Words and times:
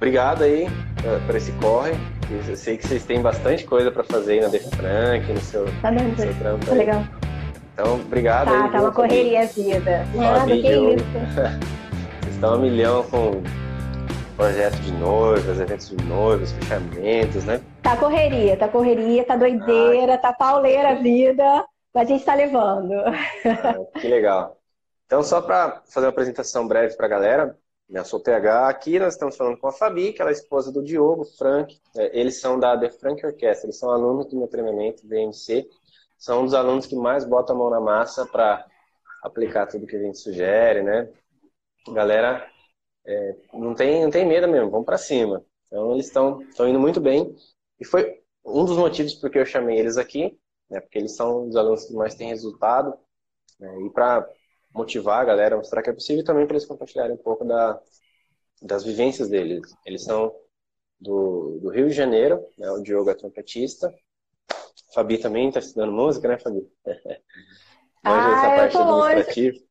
obrigado 0.00 0.44
aí 0.44 0.64
uh, 0.64 1.26
por 1.26 1.36
esse 1.36 1.52
corre. 1.52 1.92
Eu 2.30 2.56
sei 2.56 2.78
que 2.78 2.86
vocês 2.86 3.04
têm 3.04 3.20
bastante 3.20 3.64
coisa 3.64 3.90
para 3.90 4.02
fazer 4.02 4.34
aí 4.34 4.40
na 4.40 4.48
Defrank, 4.48 5.30
no 5.30 5.40
seu, 5.40 5.66
tá 5.82 5.90
no 5.90 6.16
seu 6.16 6.34
trampo. 6.36 6.64
Tá 6.64 6.72
legal. 6.72 7.04
Então, 7.74 7.94
obrigado 7.94 8.46
tá, 8.46 8.64
aí. 8.64 8.70
Tá, 8.70 8.80
uma 8.80 8.92
correria 8.92 9.42
a 9.42 9.44
vida. 9.44 10.06
Nada, 10.14 10.46
que 10.46 10.56
isso. 10.56 11.04
Vocês 12.22 12.34
estão 12.34 12.54
a 12.54 12.58
milhão 12.58 13.02
com 13.04 13.42
projeto 14.36 14.76
de 14.76 14.92
noivas, 14.92 15.60
eventos 15.60 15.90
de 15.90 16.02
noivos, 16.04 16.52
fechamentos, 16.52 17.44
né? 17.44 17.60
Tá 17.82 17.94
correria, 17.94 18.56
tá 18.56 18.68
correria, 18.68 19.22
tá 19.22 19.36
doideira, 19.36 20.16
tá 20.16 20.32
pauleira 20.32 20.90
a 20.90 20.94
vida, 20.94 21.64
mas 21.92 22.08
a 22.08 22.12
gente 22.12 22.24
tá 22.24 22.34
levando. 22.34 22.94
Ah, 22.94 24.00
que 24.00 24.08
legal. 24.08 24.56
Então, 25.04 25.22
só 25.22 25.42
para 25.42 25.82
fazer 25.92 26.06
uma 26.06 26.10
apresentação 26.12 26.66
breve 26.66 26.96
para 26.96 27.04
a 27.04 27.10
galera, 27.10 27.58
eu 27.92 28.04
sou 28.04 28.20
o 28.20 28.22
TH 28.22 28.68
aqui, 28.68 28.98
nós 28.98 29.14
estamos 29.14 29.36
falando 29.36 29.58
com 29.58 29.66
a 29.66 29.72
Fabi, 29.72 30.12
que 30.12 30.22
ela 30.22 30.30
é 30.30 30.32
esposa 30.32 30.70
do 30.70 30.82
Diogo, 30.82 31.24
Frank. 31.24 31.76
É, 31.96 32.18
eles 32.18 32.40
são 32.40 32.58
da 32.58 32.78
The 32.78 32.90
Frank 32.90 33.24
Orchestra, 33.26 33.66
eles 33.66 33.78
são 33.78 33.90
alunos 33.90 34.26
do 34.26 34.36
meu 34.36 34.46
treinamento, 34.46 35.06
BMC. 35.06 35.68
São 36.16 36.42
um 36.42 36.44
dos 36.44 36.54
alunos 36.54 36.86
que 36.86 36.94
mais 36.94 37.24
botam 37.24 37.56
a 37.56 37.58
mão 37.58 37.70
na 37.70 37.80
massa 37.80 38.24
para 38.26 38.64
aplicar 39.22 39.66
tudo 39.66 39.86
que 39.86 39.96
a 39.96 40.02
gente 40.02 40.18
sugere, 40.18 40.82
né? 40.82 41.12
Galera, 41.92 42.48
é, 43.04 43.36
não, 43.54 43.74
tem, 43.74 44.04
não 44.04 44.10
tem 44.10 44.26
medo 44.26 44.46
mesmo, 44.46 44.70
vamos 44.70 44.86
para 44.86 44.98
cima. 44.98 45.44
Então, 45.66 45.92
eles 45.92 46.06
estão 46.06 46.40
indo 46.68 46.78
muito 46.78 47.00
bem. 47.00 47.34
E 47.80 47.84
foi 47.84 48.20
um 48.44 48.64
dos 48.64 48.76
motivos 48.76 49.14
porque 49.14 49.38
eu 49.38 49.46
chamei 49.46 49.78
eles 49.78 49.96
aqui, 49.96 50.38
né? 50.70 50.80
Porque 50.80 50.98
eles 50.98 51.16
são 51.16 51.48
os 51.48 51.56
alunos 51.56 51.86
que 51.86 51.94
mais 51.94 52.14
têm 52.14 52.28
resultado. 52.28 52.96
Né, 53.58 53.82
e 53.82 53.90
para 53.90 54.26
motivar 54.72 55.20
a 55.20 55.24
galera, 55.24 55.56
mostrar 55.56 55.82
que 55.82 55.90
é 55.90 55.92
possível 55.92 56.24
também 56.24 56.46
para 56.46 56.56
eles 56.56 56.66
compartilharem 56.66 57.14
um 57.14 57.22
pouco 57.22 57.44
da, 57.44 57.78
das 58.62 58.84
vivências 58.84 59.28
deles. 59.28 59.62
Eles 59.84 60.04
são 60.04 60.32
do, 61.00 61.58
do 61.60 61.70
Rio 61.70 61.88
de 61.88 61.94
Janeiro, 61.94 62.44
né? 62.58 62.70
o 62.70 62.82
Diogo 62.82 63.10
é 63.10 63.14
trompetista. 63.14 63.92
Fabi 64.94 65.18
também 65.18 65.48
está 65.48 65.60
estudando 65.60 65.92
música, 65.92 66.28
né, 66.28 66.38
Fabi? 66.38 66.68
ah, 68.04 68.56
essa 68.56 68.56
parte 68.56 68.76
administrativa. 68.78 69.70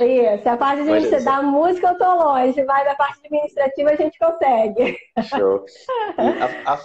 Isso, 0.00 0.48
a 0.48 0.56
parte 0.56 0.82
de 0.84 1.24
da 1.24 1.42
música 1.42 1.88
eu 1.88 1.98
tô 1.98 2.14
longe, 2.14 2.64
mas 2.64 2.86
a 2.86 2.94
parte 2.94 3.18
administrativa 3.24 3.90
a 3.90 3.96
gente 3.96 4.18
consegue. 4.18 4.98
Show. 5.28 5.64
E 6.18 6.42
a, 6.42 6.72
a, 6.72 6.80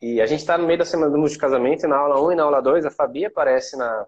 e 0.00 0.20
a 0.20 0.26
gente 0.26 0.40
está 0.40 0.58
no 0.58 0.66
meio 0.66 0.78
da 0.78 0.84
semana 0.84 1.10
do 1.10 1.28
de 1.28 1.38
casamento, 1.38 1.84
e 1.84 1.88
na 1.88 1.96
aula 1.96 2.20
1 2.20 2.32
e 2.32 2.34
na 2.34 2.42
aula 2.42 2.60
2, 2.60 2.84
a 2.84 2.90
Fabi 2.90 3.24
aparece 3.24 3.76
na, 3.76 4.06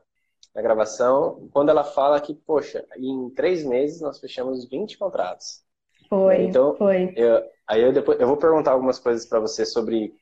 na 0.55 0.63
gravação, 0.63 1.49
quando 1.53 1.69
ela 1.69 1.85
fala 1.85 2.21
que, 2.21 2.35
poxa, 2.35 2.85
em 2.97 3.31
três 3.31 3.65
meses 3.65 4.01
nós 4.01 4.19
fechamos 4.19 4.69
20 4.69 4.99
contratos. 4.99 5.63
Foi, 6.09 6.43
então, 6.43 6.75
foi. 6.77 7.13
Eu, 7.17 7.43
aí 7.67 7.83
eu 7.83 7.93
depois 7.93 8.19
eu 8.19 8.27
vou 8.27 8.37
perguntar 8.37 8.73
algumas 8.73 8.99
coisas 8.99 9.27
para 9.27 9.41
você 9.41 9.67
sobre 9.67 10.15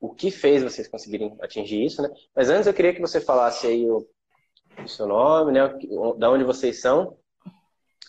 o 0.00 0.14
que 0.14 0.30
fez 0.30 0.62
vocês 0.62 0.88
conseguirem 0.88 1.36
atingir 1.40 1.84
isso, 1.84 2.00
né? 2.00 2.10
Mas 2.34 2.48
antes 2.48 2.66
eu 2.66 2.74
queria 2.74 2.94
que 2.94 3.00
você 3.00 3.20
falasse 3.20 3.66
aí 3.66 3.88
o, 3.88 4.06
o 4.82 4.88
seu 4.88 5.06
nome, 5.06 5.52
né? 5.52 5.68
Da 6.16 6.30
onde 6.30 6.44
vocês 6.44 6.80
são 6.80 7.16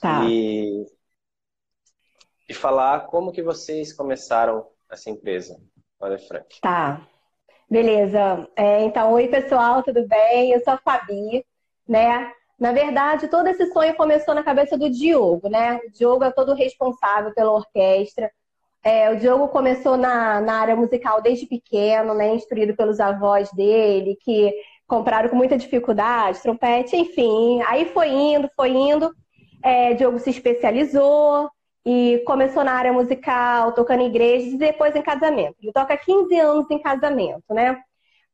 Tá. 0.04 0.26
E, 0.26 0.86
e 2.50 2.54
falar 2.54 3.08
como 3.08 3.32
que 3.32 3.42
vocês 3.42 3.94
começaram 3.94 4.68
essa 4.92 5.10
empresa, 5.10 5.58
Olha 5.98 6.20
Frank. 6.20 6.60
Tá. 6.60 7.08
Beleza. 7.70 8.46
É, 8.54 8.84
então, 8.84 9.14
oi 9.14 9.30
pessoal, 9.30 9.82
tudo 9.82 10.06
bem? 10.06 10.52
Eu 10.52 10.60
sou 10.60 10.74
a 10.74 10.78
Fabi, 10.78 11.46
né? 11.88 12.31
Na 12.59 12.72
verdade, 12.72 13.28
todo 13.28 13.48
esse 13.48 13.66
sonho 13.73 13.95
começou 13.95 14.34
na 14.34 14.44
cabeça 14.44 14.78
do 14.78 14.89
Diogo, 14.89 15.50
né? 15.50 15.80
O 15.86 15.92
Diogo 15.92 16.23
é 16.23 16.31
todo 16.31 16.53
responsável 16.53 17.34
pela 17.34 17.52
orquestra. 17.52 18.31
É, 18.84 19.09
o 19.12 19.17
Diogo 19.17 19.48
começou 19.48 19.98
na, 19.98 20.42
na 20.42 20.59
área 20.59 20.75
musical 20.75 21.22
desde 21.22 21.45
pequeno, 21.48 22.14
né? 22.14 22.36
Instruído 22.36 22.75
pelos 22.75 23.00
avós 23.00 23.52
dele, 23.52 24.17
que 24.22 24.53
compraram 24.88 25.30
com 25.30 25.36
muita 25.36 25.58
dificuldade, 25.58 26.42
trompete, 26.42 26.95
enfim. 26.95 27.62
Aí 27.63 27.85
foi 27.85 28.09
indo, 28.09 28.50
foi 28.56 28.69
indo. 28.72 29.13
É, 29.63 29.94
Diogo 29.94 30.19
se 30.19 30.29
especializou 30.29 31.50
e 31.85 32.24
começou 32.25 32.63
na 32.63 32.74
área 32.74 32.94
musical, 32.94 33.74
tocando 33.74 34.02
em 34.02 34.08
igrejas 34.08 34.53
e 34.53 34.58
depois 34.58 34.96
em 34.96 35.02
casamento. 35.02 35.56
Ele 35.62 35.72
toca 35.74 35.97
15 35.97 36.38
anos 36.40 36.69
em 36.69 36.79
casamento, 36.79 37.53
né? 37.53 37.81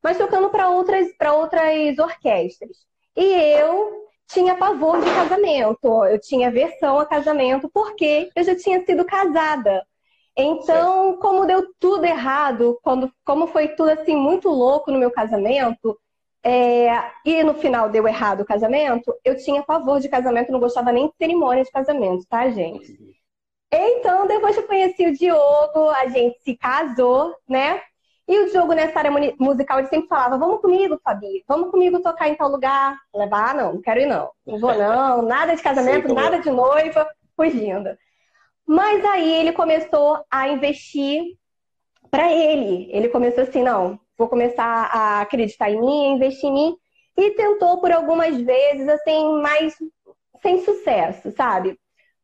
Mas 0.03 0.18
tocando 0.18 0.50
para 0.50 0.69
outras, 0.69 1.07
outras 1.34 1.97
orquestras. 2.00 2.78
E 3.19 3.34
eu 3.59 4.07
tinha 4.30 4.56
pavor 4.56 5.02
de 5.02 5.13
casamento, 5.13 6.06
eu 6.06 6.18
tinha 6.22 6.50
versão 6.50 6.97
a 6.97 7.06
casamento, 7.06 7.69
porque 7.69 8.30
eu 8.34 8.44
já 8.46 8.56
tinha 8.56 8.80
sido 8.85 9.03
casada. 9.03 9.85
Então, 10.38 11.18
como 11.18 11.46
deu 11.46 11.66
tudo 11.78 12.06
errado, 12.06 12.80
quando, 12.81 13.12
como 13.25 13.47
foi 13.47 13.68
tudo 13.69 13.90
assim 13.90 14.16
muito 14.16 14.47
louco 14.47 14.90
no 14.90 14.97
meu 14.97 15.12
casamento, 15.12 16.00
é, 16.41 16.90
e 17.25 17.44
no 17.44 17.56
final 17.56 17.90
deu 17.90 18.07
errado 18.07 18.40
o 18.40 18.46
casamento, 18.46 19.13
eu 19.25 19.36
tinha 19.36 19.62
pavor 19.63 20.00
de 20.00 20.07
casamento, 20.07 20.50
não 20.50 20.59
gostava 20.62 20.90
nem 20.94 21.07
de 21.07 21.13
cerimônia 21.18 21.66
de 21.66 21.72
casamento, 21.72 22.25
tá, 22.30 22.50
gente? 22.50 22.97
Então, 23.69 24.28
depois 24.28 24.56
que 24.56 24.62
eu 24.62 24.68
conheci 24.68 25.06
o 25.06 25.13
Diogo, 25.13 25.90
a 25.90 26.07
gente 26.07 26.40
se 26.41 26.56
casou, 26.56 27.36
né? 27.50 27.81
E 28.29 28.38
o 28.41 28.51
Diogo, 28.51 28.73
nessa 28.73 29.00
área 29.00 29.12
musical, 29.40 29.79
ele 29.79 29.88
sempre 29.88 30.07
falava: 30.07 30.38
Vamos 30.38 30.62
comigo, 30.62 31.01
Fabi, 31.03 31.44
vamos 31.47 31.72
comigo 31.72 32.00
tocar 32.00 32.29
em 32.29 32.35
tal 32.35 32.47
lugar. 32.47 32.95
Levar, 33.12 33.50
ah, 33.50 33.53
não, 33.56 33.73
não 33.73 33.81
quero 33.81 34.01
ir, 34.01 34.06
não. 34.06 34.29
Não 34.45 34.59
vou, 34.59 34.72
não. 34.75 35.23
Nada 35.28 35.56
de 35.56 35.63
casamento, 35.63 36.13
nada 36.13 36.35
é. 36.35 36.39
de 36.39 36.51
noiva, 36.51 37.09
fugindo. 37.35 37.89
Mas 38.68 39.03
aí 39.03 39.34
ele 39.34 39.51
começou 39.51 40.23
a 40.29 40.47
investir 40.47 41.23
para 42.12 42.31
ele. 42.31 42.88
Ele 42.91 43.09
começou 43.09 43.45
assim: 43.45 43.63
Não, 43.63 44.00
vou 44.16 44.28
começar 44.28 44.63
a 44.63 45.22
acreditar 45.22 45.72
em 45.72 45.81
mim, 45.81 46.12
a 46.12 46.16
investir 46.16 46.51
em 46.51 46.53
mim. 46.53 46.78
E 47.18 47.31
tentou 47.31 47.81
por 47.81 47.91
algumas 47.91 48.39
vezes, 48.39 48.88
assim, 48.88 49.41
mas 49.41 49.73
sem 50.39 50.63
sucesso, 50.63 51.31
sabe? 51.31 51.79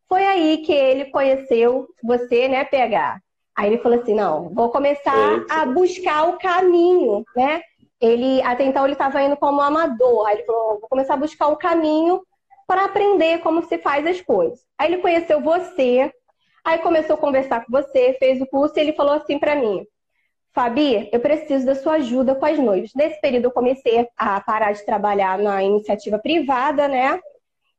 Foi 0.08 0.24
aí 0.24 0.60
que 0.60 0.72
ele 0.72 1.06
conheceu 1.06 1.88
você, 2.04 2.48
né, 2.48 2.64
PH? 2.64 3.20
Aí 3.56 3.68
ele 3.68 3.82
falou 3.82 4.00
assim: 4.00 4.14
não, 4.14 4.50
vou 4.50 4.70
começar 4.70 5.46
a 5.50 5.66
buscar 5.66 6.28
o 6.30 6.38
caminho, 6.38 7.24
né? 7.36 7.62
Ele, 8.02 8.42
até 8.42 8.66
então, 8.66 8.84
ele 8.84 8.94
estava 8.94 9.22
indo 9.22 9.38
como 9.38 9.62
amador. 9.62 10.28
Aí 10.28 10.36
ele 10.38 10.46
falou: 10.46 10.80
vou 10.80 10.90
começar 10.90 11.14
a 11.14 11.18
buscar 11.18 11.48
o 11.48 11.58
caminho 11.58 12.22
para 12.68 12.86
aprender 12.86 13.40
como 13.40 13.64
se 13.64 13.78
faz 13.78 14.06
as 14.06 14.22
coisas. 14.22 14.60
Aí 14.78 14.92
ele 14.92 15.02
conheceu 15.02 15.40
você, 15.40 16.12
aí 16.64 16.80
começou 16.80 17.16
a 17.16 17.20
conversar 17.20 17.66
com 17.66 17.72
você, 17.72 18.16
fez 18.20 18.42
o 18.42 18.48
curso 18.48 18.78
e 18.78 18.82
ele 18.82 18.94
falou 18.94 19.14
assim 19.14 19.40
para 19.40 19.56
mim: 19.56 19.86
Fabi, 20.54 21.10
eu 21.12 21.20
preciso 21.20 21.66
da 21.66 21.76
sua 21.76 21.94
ajuda 21.94 22.36
com 22.36 22.46
as 22.46 22.58
noivas. 22.58 22.92
Nesse 22.96 23.20
período 23.22 23.46
eu 23.46 23.52
comecei 23.52 24.08
a 24.18 24.40
parar 24.42 24.72
de 24.74 24.86
trabalhar 24.86 25.38
na 25.38 25.64
iniciativa 25.64 26.20
privada, 26.20 26.88
né? 26.88 27.20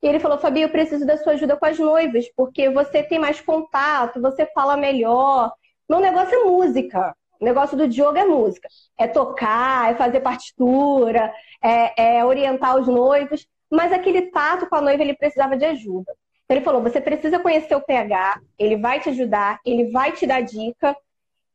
E 0.02 0.06
ele 0.06 0.20
falou, 0.20 0.38
Fabi, 0.38 0.60
eu 0.60 0.68
preciso 0.68 1.06
da 1.06 1.16
sua 1.16 1.32
ajuda 1.32 1.56
com 1.56 1.64
as 1.64 1.78
noivas, 1.78 2.28
porque 2.36 2.68
você 2.68 3.02
tem 3.02 3.18
mais 3.18 3.40
contato, 3.40 4.20
você 4.20 4.46
fala 4.46 4.76
melhor. 4.76 5.52
Meu 5.88 6.00
negócio 6.00 6.34
é 6.34 6.44
música. 6.44 7.14
O 7.40 7.44
negócio 7.44 7.76
do 7.76 7.88
Diogo 7.88 8.18
é 8.18 8.24
música. 8.24 8.68
É 8.98 9.06
tocar, 9.06 9.90
é 9.90 9.94
fazer 9.94 10.20
partitura, 10.20 11.32
é, 11.62 12.18
é 12.18 12.24
orientar 12.24 12.76
os 12.76 12.86
noivos. 12.86 13.46
Mas 13.70 13.92
aquele 13.92 14.30
tato 14.30 14.66
com 14.66 14.76
a 14.76 14.80
noiva, 14.80 15.02
ele 15.02 15.14
precisava 15.14 15.56
de 15.56 15.64
ajuda. 15.64 16.12
Então, 16.44 16.56
ele 16.56 16.64
falou, 16.64 16.82
você 16.82 17.00
precisa 17.00 17.40
conhecer 17.40 17.74
o 17.74 17.82
PH, 17.82 18.40
ele 18.56 18.76
vai 18.76 19.00
te 19.00 19.08
ajudar, 19.08 19.58
ele 19.64 19.90
vai 19.90 20.12
te 20.12 20.26
dar 20.26 20.42
dica. 20.42 20.96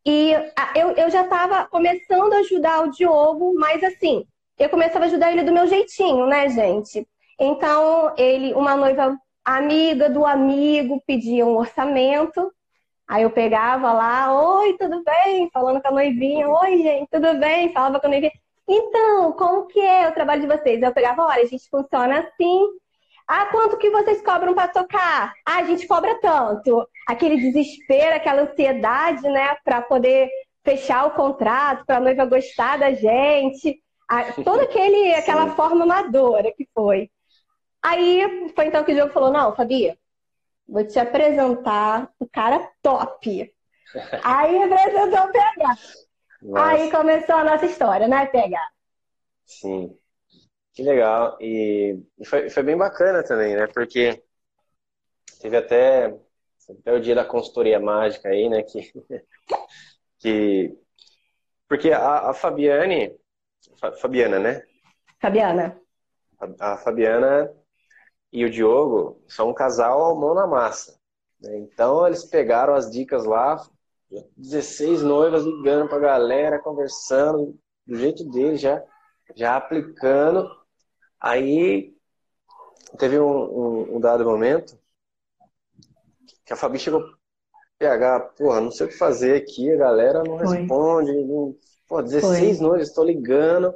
E 0.05 0.33
eu, 0.75 0.91
eu 0.91 1.09
já 1.09 1.23
estava 1.23 1.65
começando 1.67 2.33
a 2.33 2.39
ajudar 2.39 2.81
o 2.81 2.91
Diogo, 2.91 3.53
mas 3.55 3.81
assim, 3.83 4.25
eu 4.59 4.69
começava 4.69 5.05
a 5.05 5.07
ajudar 5.07 5.31
ele 5.31 5.43
do 5.43 5.53
meu 5.53 5.65
jeitinho, 5.67 6.25
né, 6.27 6.49
gente? 6.49 7.07
Então, 7.39 8.13
ele, 8.17 8.53
uma 8.53 8.75
noiva 8.75 9.17
amiga 9.45 10.09
do 10.09 10.25
amigo 10.25 11.01
pedia 11.07 11.45
um 11.45 11.57
orçamento. 11.57 12.51
Aí 13.11 13.23
eu 13.23 13.29
pegava 13.29 13.91
lá, 13.91 14.33
oi, 14.41 14.77
tudo 14.77 15.03
bem? 15.03 15.49
Falando 15.51 15.81
com 15.81 15.89
a 15.89 15.91
noivinha, 15.91 16.47
oi, 16.47 16.77
gente, 16.77 17.09
tudo 17.11 17.37
bem? 17.37 17.73
Falava 17.73 17.99
com 17.99 18.07
a 18.07 18.09
noivinha. 18.09 18.31
Então, 18.65 19.33
como 19.33 19.67
que 19.67 19.81
é 19.81 20.07
o 20.07 20.13
trabalho 20.13 20.39
de 20.39 20.47
vocês? 20.47 20.81
Eu 20.81 20.93
pegava, 20.93 21.25
olha, 21.25 21.41
a 21.41 21.45
gente 21.45 21.69
funciona 21.69 22.19
assim, 22.19 22.67
ah, 23.27 23.47
quanto 23.47 23.77
que 23.77 23.89
vocês 23.89 24.21
cobram 24.21 24.53
para 24.53 24.69
tocar? 24.69 25.33
Ah, 25.45 25.57
a 25.57 25.63
gente 25.65 25.85
cobra 25.87 26.21
tanto. 26.21 26.87
Aquele 27.05 27.35
desespero, 27.35 28.15
aquela 28.15 28.43
ansiedade, 28.43 29.23
né, 29.23 29.57
para 29.65 29.81
poder 29.81 30.29
fechar 30.63 31.05
o 31.05 31.11
contrato, 31.11 31.85
para 31.85 31.97
a 31.97 31.99
noiva 31.99 32.23
gostar 32.23 32.79
da 32.79 32.93
gente. 32.93 33.83
toda 34.45 34.63
aquele, 34.63 35.13
aquela 35.15 35.49
forma 35.49 35.83
amadora 35.83 36.53
que 36.55 36.65
foi. 36.73 37.09
Aí 37.83 38.51
foi 38.55 38.67
então 38.67 38.85
que 38.85 38.93
o 38.93 38.95
Diogo 38.95 39.11
falou: 39.11 39.33
Não, 39.33 39.53
Fabi, 39.53 39.93
vou 40.71 40.87
te 40.87 40.97
apresentar 40.97 42.09
o 42.17 42.27
cara 42.27 42.71
top. 42.81 43.53
Aí 44.23 44.63
apresentou 44.63 45.25
o 45.25 45.31
PH. 45.31 45.77
Nossa. 46.41 46.65
Aí 46.65 46.89
começou 46.89 47.35
a 47.35 47.43
nossa 47.43 47.65
história, 47.65 48.07
né, 48.07 48.25
PH? 48.27 48.57
Sim. 49.45 49.97
Que 50.73 50.81
legal. 50.83 51.37
E 51.41 52.01
foi, 52.25 52.49
foi 52.49 52.63
bem 52.63 52.77
bacana 52.77 53.21
também, 53.21 53.55
né? 53.55 53.67
Porque 53.67 54.23
teve 55.41 55.57
até 55.57 56.17
Até 56.69 56.93
o 56.93 57.01
dia 57.01 57.15
da 57.15 57.25
consultoria 57.25 57.79
mágica 57.79 58.29
aí, 58.29 58.47
né? 58.47 58.63
Que, 58.63 58.93
que... 60.19 60.77
Porque 61.67 61.91
a, 61.91 62.29
a 62.29 62.33
Fabiane, 62.33 63.13
Fabiana, 63.99 64.39
né? 64.39 64.63
Fabiana. 65.19 65.79
A, 66.39 66.73
a 66.73 66.77
Fabiana 66.77 67.53
e 68.31 68.45
o 68.45 68.49
Diogo 68.49 69.21
são 69.27 69.49
um 69.49 69.53
casal 69.53 70.15
mão 70.15 70.33
na 70.33 70.47
massa. 70.47 70.97
Né? 71.39 71.57
Então 71.59 72.05
eles 72.07 72.23
pegaram 72.23 72.73
as 72.73 72.89
dicas 72.89 73.25
lá, 73.25 73.57
16 74.37 75.01
noivas 75.01 75.43
ligando 75.43 75.89
pra 75.89 75.99
galera, 75.99 76.59
conversando, 76.59 77.57
do 77.85 77.95
jeito 77.95 78.23
deles, 78.29 78.61
já, 78.61 78.81
já 79.35 79.55
aplicando. 79.55 80.49
Aí 81.19 81.93
teve 82.97 83.19
um, 83.19 83.25
um, 83.25 83.95
um 83.97 83.99
dado 83.99 84.25
momento 84.25 84.79
que 86.45 86.53
a 86.53 86.57
Fabi 86.57 86.79
chegou 86.79 87.01
PH, 87.79 88.19
porra, 88.37 88.61
não 88.61 88.71
sei 88.71 88.85
o 88.85 88.89
que 88.89 88.97
fazer 88.97 89.35
aqui, 89.35 89.71
a 89.71 89.77
galera 89.77 90.23
não 90.23 90.35
responde, 90.35 91.11
não, 91.23 91.55
pô, 91.87 92.01
16 92.01 92.57
Foi. 92.57 92.67
noivas, 92.67 92.89
estou 92.89 93.03
ligando. 93.03 93.73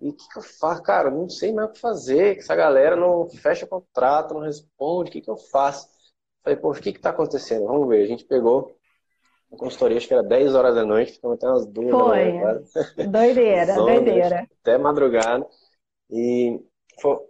E 0.00 0.10
o 0.10 0.12
que, 0.12 0.28
que 0.28 0.38
eu 0.38 0.42
faço? 0.42 0.82
Cara, 0.82 1.10
não 1.10 1.28
sei 1.28 1.52
mais 1.52 1.70
o 1.70 1.72
que 1.72 1.80
fazer, 1.80 2.34
que 2.34 2.40
essa 2.40 2.54
galera 2.54 2.94
não 2.94 3.28
fecha 3.28 3.66
contrato, 3.66 4.34
não 4.34 4.40
responde, 4.40 5.10
o 5.10 5.12
que, 5.12 5.20
que 5.20 5.30
eu 5.30 5.36
faço? 5.36 5.88
Falei, 6.42 6.58
pô, 6.58 6.70
o 6.70 6.74
que 6.74 6.92
que 6.92 7.00
tá 7.00 7.10
acontecendo? 7.10 7.66
Vamos 7.66 7.88
ver. 7.88 8.04
A 8.04 8.06
gente 8.06 8.24
pegou 8.24 8.76
a 9.52 9.56
consultoria, 9.56 9.96
acho 9.96 10.06
que 10.06 10.14
era 10.14 10.22
10 10.22 10.54
horas 10.54 10.74
da 10.74 10.84
noite, 10.84 11.12
ficamos 11.12 11.36
até 11.36 11.48
umas 11.48 11.66
duas 11.66 11.90
Foi. 11.90 11.98
da 11.98 12.04
manhã. 12.04 12.62
Doideira, 13.10 13.74
doideira. 13.76 14.48
Até 14.60 14.78
madrugada. 14.78 15.46
E, 16.10 16.60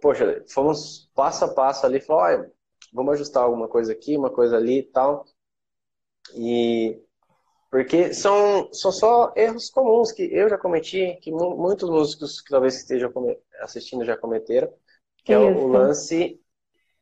poxa, 0.01 0.43
fomos 0.49 1.09
passo 1.15 1.45
a 1.45 1.47
passo 1.47 1.85
ali, 1.85 1.99
falou, 1.99 2.21
olha, 2.21 2.51
vamos 2.93 3.13
ajustar 3.15 3.43
alguma 3.43 3.67
coisa 3.67 3.91
aqui, 3.91 4.15
uma 4.15 4.29
coisa 4.29 4.57
ali 4.57 4.79
e 4.79 4.83
tal. 4.83 5.25
E 6.35 7.01
porque 7.69 8.13
são, 8.13 8.71
são 8.73 8.91
só 8.91 9.31
erros 9.35 9.69
comuns 9.69 10.11
que 10.11 10.23
eu 10.23 10.49
já 10.49 10.57
cometi, 10.57 11.17
que 11.21 11.31
muitos 11.31 11.89
músicos 11.89 12.41
que 12.41 12.49
talvez 12.49 12.75
estejam 12.75 13.11
assistindo 13.61 14.03
já 14.03 14.17
cometeram, 14.17 14.71
que 15.23 15.33
Isso. 15.33 15.41
é 15.41 15.51
o 15.51 15.67
lance 15.67 16.41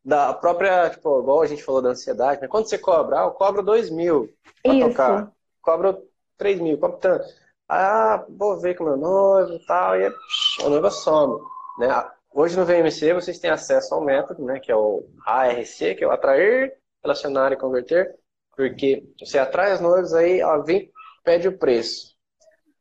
da 0.04 0.32
própria, 0.34 0.90
tipo, 0.90 1.20
igual 1.20 1.42
a 1.42 1.46
gente 1.46 1.62
falou 1.62 1.82
da 1.82 1.90
ansiedade, 1.90 2.40
né? 2.40 2.48
Quando 2.48 2.68
você 2.68 2.78
cobra? 2.78 3.20
Ah, 3.20 3.24
eu 3.24 3.30
cobro 3.32 3.62
2 3.62 3.90
mil 3.90 4.32
pra 4.62 4.74
Isso. 4.74 4.88
tocar. 4.88 5.32
Cobro 5.62 6.02
3 6.36 6.60
mil, 6.60 6.78
cobro 6.78 6.98
tanto. 6.98 7.26
Ah, 7.68 8.24
vou 8.28 8.58
ver 8.58 8.76
com 8.76 8.84
meu 8.84 8.96
noivo 8.96 9.52
e 9.52 9.66
tal, 9.66 9.98
e 9.98 10.06
a 10.06 10.68
noiva 10.68 10.90
some. 10.90 11.40
Né? 11.78 11.88
Hoje 12.32 12.56
no 12.56 12.64
VMC 12.64 13.12
vocês 13.14 13.38
têm 13.38 13.50
acesso 13.50 13.94
ao 13.94 14.04
método, 14.04 14.44
né? 14.44 14.60
Que 14.60 14.70
é 14.70 14.76
o 14.76 15.04
ARC, 15.26 15.94
que 15.96 16.04
é 16.04 16.06
o 16.06 16.10
atrair, 16.10 16.74
relacionar 17.02 17.52
e 17.52 17.56
converter. 17.56 18.18
Porque 18.58 19.08
você 19.20 19.38
atrai 19.38 19.70
as 19.70 19.80
noivas, 19.80 20.12
aí 20.12 20.40
ela 20.40 20.58
vem, 20.58 20.90
pede 21.22 21.46
o 21.46 21.56
preço. 21.56 22.16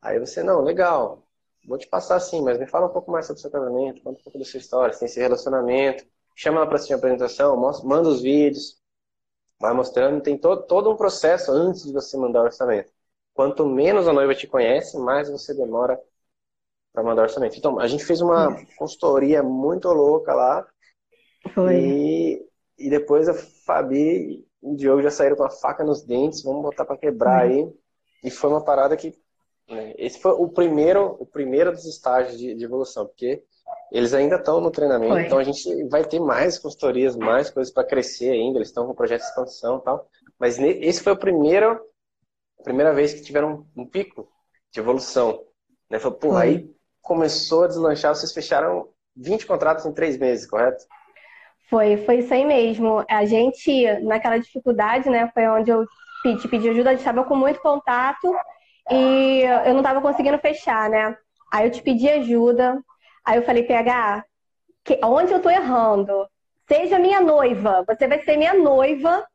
Aí 0.01 0.19
você, 0.19 0.41
não, 0.41 0.61
legal, 0.61 1.27
vou 1.67 1.77
te 1.77 1.87
passar 1.87 2.15
assim, 2.15 2.41
mas 2.41 2.57
me 2.57 2.65
fala 2.65 2.87
um 2.87 2.91
pouco 2.91 3.11
mais 3.11 3.27
sobre 3.27 3.37
o 3.37 3.41
seu 3.43 3.51
casamento, 3.51 4.01
conta 4.01 4.19
um 4.19 4.23
pouco 4.23 4.39
da 4.39 4.45
sua 4.45 4.57
história, 4.57 4.91
você 4.91 5.01
tem 5.01 5.05
esse 5.05 5.19
relacionamento, 5.19 6.03
chama 6.35 6.57
ela 6.57 6.65
para 6.65 6.77
assistir 6.77 6.93
a 6.93 6.97
apresentação, 6.97 7.55
mostra, 7.55 7.87
manda 7.87 8.09
os 8.09 8.23
vídeos, 8.23 8.81
vai 9.59 9.71
mostrando, 9.71 10.19
tem 10.19 10.35
todo, 10.35 10.63
todo 10.65 10.89
um 10.89 10.97
processo 10.97 11.51
antes 11.51 11.83
de 11.83 11.93
você 11.93 12.17
mandar 12.17 12.41
o 12.41 12.45
orçamento. 12.45 12.91
Quanto 13.35 13.63
menos 13.67 14.07
a 14.07 14.13
noiva 14.13 14.33
te 14.33 14.47
conhece, 14.47 14.97
mais 14.97 15.29
você 15.29 15.53
demora 15.53 16.01
para 16.91 17.03
mandar 17.03 17.21
o 17.21 17.25
orçamento. 17.25 17.55
Então, 17.55 17.79
a 17.79 17.85
gente 17.85 18.03
fez 18.03 18.19
uma 18.19 18.65
consultoria 18.77 19.43
muito 19.43 19.87
louca 19.89 20.33
lá. 20.33 20.67
Foi. 21.53 21.75
E, 21.75 22.49
e 22.79 22.89
depois 22.89 23.29
a 23.29 23.35
Fabi 23.35 24.43
o 24.61 24.75
Diogo 24.75 25.01
já 25.01 25.11
saíram 25.11 25.35
com 25.35 25.43
a 25.43 25.49
faca 25.49 25.83
nos 25.83 26.03
dentes, 26.03 26.43
vamos 26.43 26.61
botar 26.61 26.85
para 26.85 26.97
quebrar 26.97 27.43
aí. 27.43 27.71
E 28.23 28.29
foi 28.29 28.49
uma 28.49 28.63
parada 28.63 28.97
que. 28.97 29.13
Né, 29.69 29.93
esse 29.97 30.19
foi 30.19 30.31
o 30.31 30.47
primeiro, 30.47 31.17
o 31.19 31.25
primeiro 31.25 31.71
dos 31.71 31.85
estágios 31.85 32.37
de, 32.37 32.55
de 32.55 32.65
evolução, 32.65 33.05
porque 33.05 33.43
eles 33.91 34.13
ainda 34.13 34.35
estão 34.35 34.61
no 34.61 34.71
treinamento, 34.71 35.13
foi. 35.13 35.23
então 35.23 35.37
a 35.37 35.43
gente 35.43 35.83
vai 35.89 36.03
ter 36.05 36.19
mais 36.19 36.57
consultorias, 36.57 37.15
mais 37.15 37.49
coisas 37.49 37.73
para 37.73 37.87
crescer 37.87 38.31
ainda. 38.31 38.57
Eles 38.57 38.69
estão 38.69 38.85
com 38.85 38.95
projeto 38.95 39.21
de 39.21 39.27
expansão 39.27 39.77
e 39.77 39.81
tal. 39.81 40.09
Mas 40.39 40.59
esse 40.59 41.01
foi 41.01 41.13
o 41.13 41.17
primeiro, 41.19 41.81
a 42.59 42.63
primeira 42.63 42.93
vez 42.93 43.13
que 43.13 43.21
tiveram 43.21 43.67
um, 43.75 43.83
um 43.83 43.85
pico 43.85 44.29
de 44.71 44.79
evolução. 44.79 45.43
Né? 45.89 45.99
Falei, 45.99 46.17
pô, 46.17 46.35
aí 46.35 46.75
começou 47.01 47.63
a 47.63 47.67
deslanchar, 47.67 48.13
vocês 48.13 48.33
fecharam 48.33 48.89
20 49.15 49.45
contratos 49.47 49.85
em 49.85 49.93
três 49.93 50.17
meses, 50.17 50.45
correto? 50.45 50.83
Foi, 51.69 51.97
foi 51.97 52.19
isso 52.19 52.33
aí 52.33 52.45
mesmo. 52.45 53.03
A 53.09 53.25
gente, 53.25 53.85
naquela 54.01 54.37
dificuldade, 54.37 55.09
né, 55.09 55.29
foi 55.33 55.47
onde 55.47 55.69
eu 55.69 55.85
te 56.39 56.47
pedi 56.47 56.69
ajuda, 56.69 56.89
a 56.89 56.93
gente 56.93 57.01
estava 57.01 57.23
com 57.23 57.35
muito 57.35 57.61
contato 57.61 58.35
e 58.91 59.41
eu 59.65 59.73
não 59.73 59.79
estava 59.79 60.01
conseguindo 60.01 60.37
fechar, 60.39 60.89
né? 60.89 61.15
Aí 61.51 61.67
eu 61.67 61.71
te 61.71 61.81
pedi 61.81 62.09
ajuda, 62.09 62.81
aí 63.25 63.37
eu 63.37 63.43
falei, 63.43 63.63
PH, 63.63 64.25
que, 64.83 64.99
onde 65.03 65.31
eu 65.31 65.41
tô 65.41 65.49
errando? 65.49 66.27
Seja 66.67 66.99
minha 66.99 67.21
noiva, 67.21 67.85
você 67.87 68.07
vai 68.07 68.19
ser 68.21 68.37
minha 68.37 68.53
noiva 68.53 69.25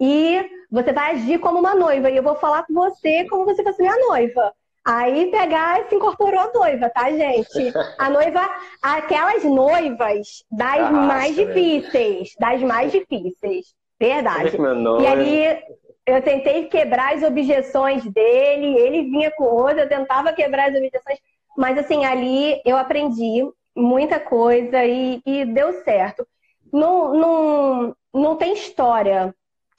e 0.00 0.48
você 0.70 0.92
vai 0.92 1.12
agir 1.12 1.38
como 1.40 1.58
uma 1.58 1.74
noiva 1.74 2.10
e 2.10 2.16
eu 2.16 2.22
vou 2.22 2.36
falar 2.36 2.64
com 2.66 2.74
você 2.74 3.26
como 3.28 3.52
se 3.54 3.62
fosse 3.64 3.82
minha 3.82 3.96
noiva. 4.06 4.52
Aí 4.88 5.30
pegar 5.30 5.82
e 5.82 5.88
se 5.90 5.96
incorporou 5.96 6.40
a 6.40 6.50
noiva, 6.50 6.88
tá, 6.88 7.10
gente? 7.10 7.74
A 7.98 8.08
noiva, 8.08 8.40
aquelas 8.80 9.44
noivas 9.44 10.42
das 10.50 10.80
Arrasta, 10.80 10.92
mais 10.92 11.36
né? 11.36 11.44
difíceis, 11.44 12.30
das 12.40 12.62
mais 12.62 12.90
difíceis. 12.90 13.74
Verdade. 14.00 14.56
E 15.02 15.06
aí 15.06 15.62
eu 16.06 16.22
tentei 16.22 16.68
quebrar 16.68 17.14
as 17.14 17.22
objeções 17.22 18.02
dele, 18.06 18.78
ele 18.78 19.02
vinha 19.10 19.30
com 19.32 19.44
outra, 19.44 19.82
eu 19.82 19.88
tentava 19.90 20.32
quebrar 20.32 20.70
as 20.70 20.74
objeções, 20.74 21.18
mas 21.54 21.76
assim, 21.76 22.06
ali 22.06 22.58
eu 22.64 22.78
aprendi 22.78 23.46
muita 23.76 24.18
coisa 24.18 24.86
e, 24.86 25.20
e 25.26 25.44
deu 25.44 25.70
certo. 25.84 26.26
Não, 26.72 27.12
não, 27.12 27.96
não 28.14 28.36
tem 28.36 28.54
história, 28.54 29.34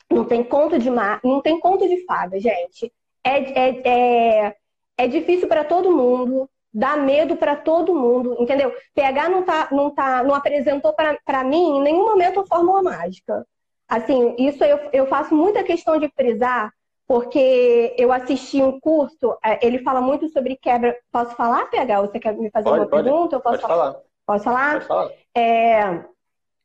não 0.08 0.24
tem 0.24 0.44
conto 0.44 0.78
de 0.78 0.92
mar, 0.92 1.20
não 1.24 1.42
tem 1.42 1.60
conto 1.60 1.88
de 1.88 2.06
fada, 2.06 2.40
gente. 2.40 2.94
É, 3.24 3.40
é, 3.40 3.88
é, 3.88 4.56
é 5.00 5.08
difícil 5.08 5.48
para 5.48 5.64
todo 5.64 5.96
mundo, 5.96 6.50
dá 6.74 6.98
medo 6.98 7.38
para 7.38 7.56
todo 7.56 7.96
mundo, 7.96 8.36
entendeu? 8.38 8.76
PH 8.94 9.30
não 9.30 9.44
tá, 9.44 9.70
não 9.72 9.90
tá, 9.90 10.22
não 10.26 10.36
apresentou 10.36 10.94
para 10.94 11.44
mim 11.46 11.78
em 11.78 11.82
nenhum 11.82 12.06
momento 12.06 12.42
a 12.42 12.46
fórmula 12.46 12.84
mágica. 12.84 13.48
Assim, 13.88 14.36
isso 14.38 14.62
eu, 14.62 14.78
eu 14.92 15.08
faço 15.08 15.34
muita 15.34 15.64
questão 15.64 15.98
de 15.98 16.10
frisar, 16.10 16.74
porque 17.08 17.96
eu 17.98 18.12
assisti 18.12 18.62
um 18.62 18.78
curso, 18.78 19.38
é, 19.44 19.66
ele 19.66 19.80
fala 19.80 20.02
muito 20.02 20.28
sobre 20.28 20.58
quebra. 20.58 20.94
Posso 21.10 21.34
falar, 21.34 21.68
PH? 21.68 22.02
Você 22.02 22.20
quer 22.20 22.36
me 22.36 22.52
fazer 22.52 22.70
pode, 22.70 22.82
uma 22.82 22.90
pode, 22.90 23.04
pergunta? 23.04 23.36
Eu 23.38 23.42
posso 23.42 23.62
falar? 23.62 23.76
falar? 23.76 24.00
Posso 24.28 24.44
falar? 24.44 24.74
Pode 24.74 24.86
falar. 24.86 25.12
É, 25.34 26.04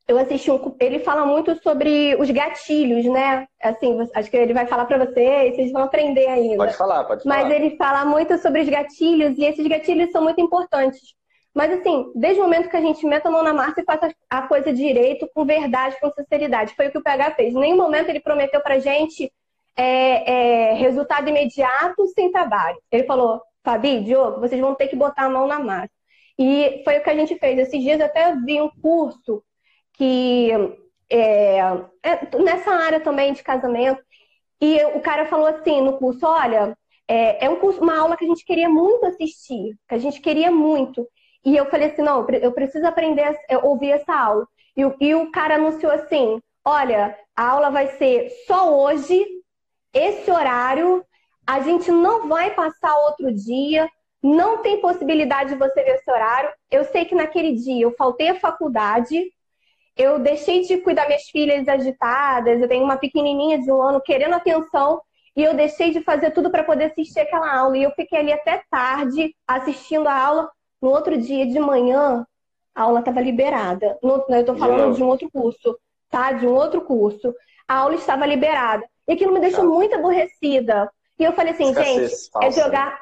eu 0.07 0.19
assisti 0.19 0.51
um, 0.51 0.77
ele 0.79 0.99
fala 0.99 1.25
muito 1.25 1.61
sobre 1.63 2.15
os 2.17 2.31
gatilhos, 2.31 3.05
né? 3.07 3.47
Assim, 3.63 3.97
acho 4.15 4.31
que 4.31 4.37
ele 4.37 4.53
vai 4.53 4.67
falar 4.67 4.85
para 4.85 5.05
vocês, 5.05 5.55
vocês 5.55 5.73
vão 5.73 5.83
aprender 5.83 6.27
ainda. 6.27 6.57
Pode 6.57 6.77
falar, 6.77 7.05
pode 7.05 7.23
falar. 7.23 7.43
Mas 7.43 7.51
ele 7.51 7.77
fala 7.77 8.05
muito 8.05 8.37
sobre 8.39 8.61
os 8.61 8.69
gatilhos 8.69 9.39
e 9.39 9.45
esses 9.45 9.67
gatilhos 9.67 10.11
são 10.11 10.23
muito 10.23 10.41
importantes. 10.41 11.01
Mas 11.55 11.73
assim, 11.73 12.13
desde 12.15 12.41
o 12.41 12.45
momento 12.45 12.69
que 12.69 12.77
a 12.77 12.81
gente 12.81 13.07
meta 13.07 13.29
a 13.29 13.33
mão 13.33 13.43
na 13.43 13.55
massa 13.55 13.81
e 13.81 13.85
faça 13.85 14.13
a 14.29 14.43
coisa 14.43 14.73
direito, 14.73 15.29
com 15.33 15.45
verdade, 15.45 15.97
com 16.01 16.11
sinceridade, 16.11 16.75
foi 16.75 16.89
o 16.89 16.91
que 16.91 16.99
o 16.99 17.03
PH 17.03 17.31
fez. 17.37 17.55
Em 17.55 17.61
nenhum 17.61 17.77
momento 17.77 18.09
ele 18.09 18.21
prometeu 18.21 18.61
pra 18.61 18.81
gente 18.81 19.33
é, 19.77 20.31
é, 20.31 20.73
resultado 20.75 21.29
imediato 21.29 22.07
sem 22.09 22.31
trabalho. 22.31 22.77
Ele 22.91 23.05
falou, 23.05 23.41
Fabi, 23.63 24.01
Diogo, 24.01 24.41
vocês 24.41 24.61
vão 24.61 24.75
ter 24.75 24.89
que 24.89 24.97
botar 24.97 25.25
a 25.25 25.31
mão 25.31 25.47
na 25.47 25.61
massa. 25.61 25.91
E 26.39 26.83
foi 26.85 26.99
o 26.99 27.03
que 27.03 27.11
a 27.11 27.17
gente 27.17 27.39
fez. 27.39 27.59
Esses 27.59 27.81
dias 27.81 28.01
eu 28.01 28.07
até 28.07 28.35
vi 28.35 28.61
um 28.61 28.69
curso 28.83 29.43
que 29.95 30.51
é, 31.11 31.59
é, 32.03 32.39
nessa 32.39 32.71
área 32.73 33.01
também 33.01 33.33
de 33.33 33.43
casamento, 33.43 34.03
e 34.61 34.83
o 34.87 35.01
cara 35.01 35.27
falou 35.27 35.47
assim 35.47 35.81
no 35.81 35.99
curso, 35.99 36.27
olha, 36.27 36.77
é, 37.09 37.45
é 37.45 37.51
um 37.51 37.57
curso, 37.57 37.81
uma 37.81 37.99
aula 37.99 38.17
que 38.17 38.25
a 38.25 38.29
gente 38.29 38.45
queria 38.45 38.69
muito 38.69 39.05
assistir, 39.07 39.77
que 39.89 39.95
a 39.95 39.99
gente 39.99 40.21
queria 40.21 40.51
muito. 40.51 41.07
E 41.45 41.57
eu 41.57 41.67
falei 41.67 41.89
assim, 41.91 42.03
não, 42.03 42.27
eu 42.31 42.53
preciso 42.53 42.87
aprender 42.87 43.23
a 43.51 43.59
ouvir 43.59 43.91
essa 43.91 44.15
aula. 44.15 44.47
E 44.77 44.85
o, 44.85 44.97
e 45.01 45.15
o 45.15 45.31
cara 45.31 45.57
anunciou 45.57 45.93
assim, 45.93 46.41
olha, 46.65 47.17
a 47.37 47.51
aula 47.51 47.71
vai 47.71 47.89
ser 47.99 48.31
só 48.47 48.75
hoje, 48.75 49.27
esse 49.93 50.31
horário, 50.31 51.05
a 51.47 51.61
gente 51.61 51.91
não 51.91 52.27
vai 52.27 52.53
passar 52.55 52.97
outro 52.97 53.33
dia, 53.33 53.89
não 54.23 54.63
tem 54.63 54.81
possibilidade 54.81 55.51
de 55.51 55.59
você 55.59 55.85
ver 55.85 55.97
esse 55.97 56.11
horário. 56.11 56.51
Eu 56.71 56.85
sei 56.85 57.05
que 57.05 57.15
naquele 57.15 57.53
dia 57.53 57.85
eu 57.85 57.95
faltei 57.97 58.31
à 58.31 58.35
faculdade, 58.41 59.31
eu 59.97 60.19
deixei 60.19 60.63
de 60.63 60.79
cuidar 60.79 61.07
minhas 61.07 61.25
filhas 61.25 61.67
agitadas, 61.69 62.61
eu 62.61 62.69
tenho 62.69 62.85
uma 62.85 62.97
pequenininha 62.97 63.59
de 63.61 63.71
um 63.71 63.81
ano 63.81 64.01
querendo 64.01 64.35
atenção, 64.35 65.01
e 65.37 65.43
eu 65.43 65.55
deixei 65.55 65.91
de 65.91 66.01
fazer 66.01 66.31
tudo 66.31 66.51
para 66.51 66.63
poder 66.63 66.85
assistir 66.85 67.21
aquela 67.21 67.53
aula. 67.53 67.77
E 67.77 67.83
eu 67.83 67.91
fiquei 67.93 68.19
ali 68.19 68.33
até 68.33 68.63
tarde 68.71 69.35
assistindo 69.47 70.09
a 70.09 70.17
aula. 70.17 70.49
No 70.81 70.91
outro 70.91 71.17
dia 71.17 71.47
de 71.47 71.59
manhã, 71.59 72.25
a 72.75 72.83
aula 72.83 73.01
estava 73.01 73.21
liberada. 73.21 73.99
No, 74.03 74.25
eu 74.29 74.41
estou 74.41 74.57
falando 74.57 74.95
de 74.95 75.03
um 75.03 75.09
outro 75.09 75.29
curso, 75.31 75.77
tá? 76.09 76.33
De 76.33 76.47
um 76.47 76.55
outro 76.55 76.83
curso. 76.83 77.35
a 77.67 77.79
aula 77.79 77.97
estava 77.97 78.27
liberada. 78.27 78.85
E 79.09 79.13
aquilo 79.13 79.33
me 79.33 79.41
deixou 79.41 79.65
tá. 79.65 79.71
muito 79.71 79.95
aborrecida. 79.95 80.91
E 81.19 81.25
eu 81.25 81.33
falei 81.33 81.53
assim, 81.53 81.71
escassez 81.71 82.11
gente, 82.11 82.31
falsa. 82.31 82.49
é 82.49 82.65
jogar. 82.65 83.01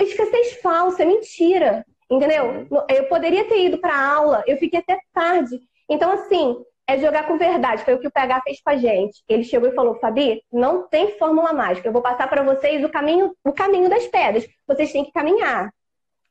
Escassez 0.00 0.60
falsa, 0.60 1.02
é 1.02 1.06
mentira. 1.06 1.84
Entendeu? 2.10 2.66
Uhum. 2.70 2.84
Eu 2.88 3.04
poderia 3.08 3.46
ter 3.48 3.66
ido 3.66 3.78
para 3.78 4.00
aula, 4.00 4.42
eu 4.46 4.56
fiquei 4.56 4.80
até 4.80 4.98
tarde. 5.12 5.60
Então, 5.88 6.12
assim, 6.12 6.56
é 6.88 6.98
jogar 6.98 7.26
com 7.26 7.36
verdade. 7.36 7.84
Foi 7.84 7.94
o 7.94 8.00
que 8.00 8.08
o 8.08 8.10
PH 8.10 8.40
fez 8.42 8.60
com 8.62 8.70
a 8.70 8.76
gente. 8.76 9.22
Ele 9.28 9.44
chegou 9.44 9.68
e 9.68 9.74
falou: 9.74 9.96
Fabi, 9.96 10.42
não 10.50 10.88
tem 10.88 11.18
fórmula 11.18 11.52
mágica. 11.52 11.86
Eu 11.86 11.92
vou 11.92 12.02
passar 12.02 12.28
para 12.28 12.42
vocês 12.42 12.82
o 12.82 12.88
caminho, 12.88 13.34
o 13.44 13.52
caminho 13.52 13.90
das 13.90 14.06
pedras. 14.06 14.46
Vocês 14.66 14.90
têm 14.90 15.04
que 15.04 15.12
caminhar. 15.12 15.70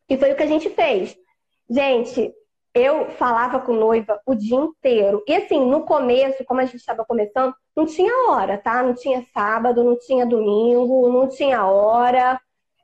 E 0.09 0.17
foi 0.17 0.31
o 0.31 0.35
que 0.35 0.43
a 0.43 0.47
gente 0.47 0.69
fez. 0.71 1.15
Gente, 1.69 2.33
eu 2.73 3.11
falava 3.11 3.59
com 3.59 3.73
noiva 3.73 4.19
o 4.25 4.33
dia 4.33 4.57
inteiro. 4.57 5.23
E 5.27 5.35
assim, 5.35 5.63
no 5.63 5.83
começo, 5.83 6.43
como 6.45 6.61
a 6.61 6.65
gente 6.65 6.77
estava 6.77 7.05
começando, 7.05 7.53
não 7.75 7.85
tinha 7.85 8.29
hora, 8.29 8.57
tá? 8.57 8.81
Não 8.81 8.95
tinha 8.95 9.23
sábado, 9.33 9.83
não 9.83 9.97
tinha 9.97 10.25
domingo, 10.25 11.09
não 11.09 11.27
tinha 11.27 11.65
hora. 11.67 12.39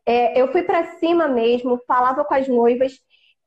É, 0.06 0.40
eu 0.40 0.52
fui 0.52 0.64
para 0.64 0.98
cima 0.98 1.28
mesmo, 1.28 1.80
falava 1.88 2.26
com 2.26 2.34
as 2.34 2.48
noivas 2.48 3.00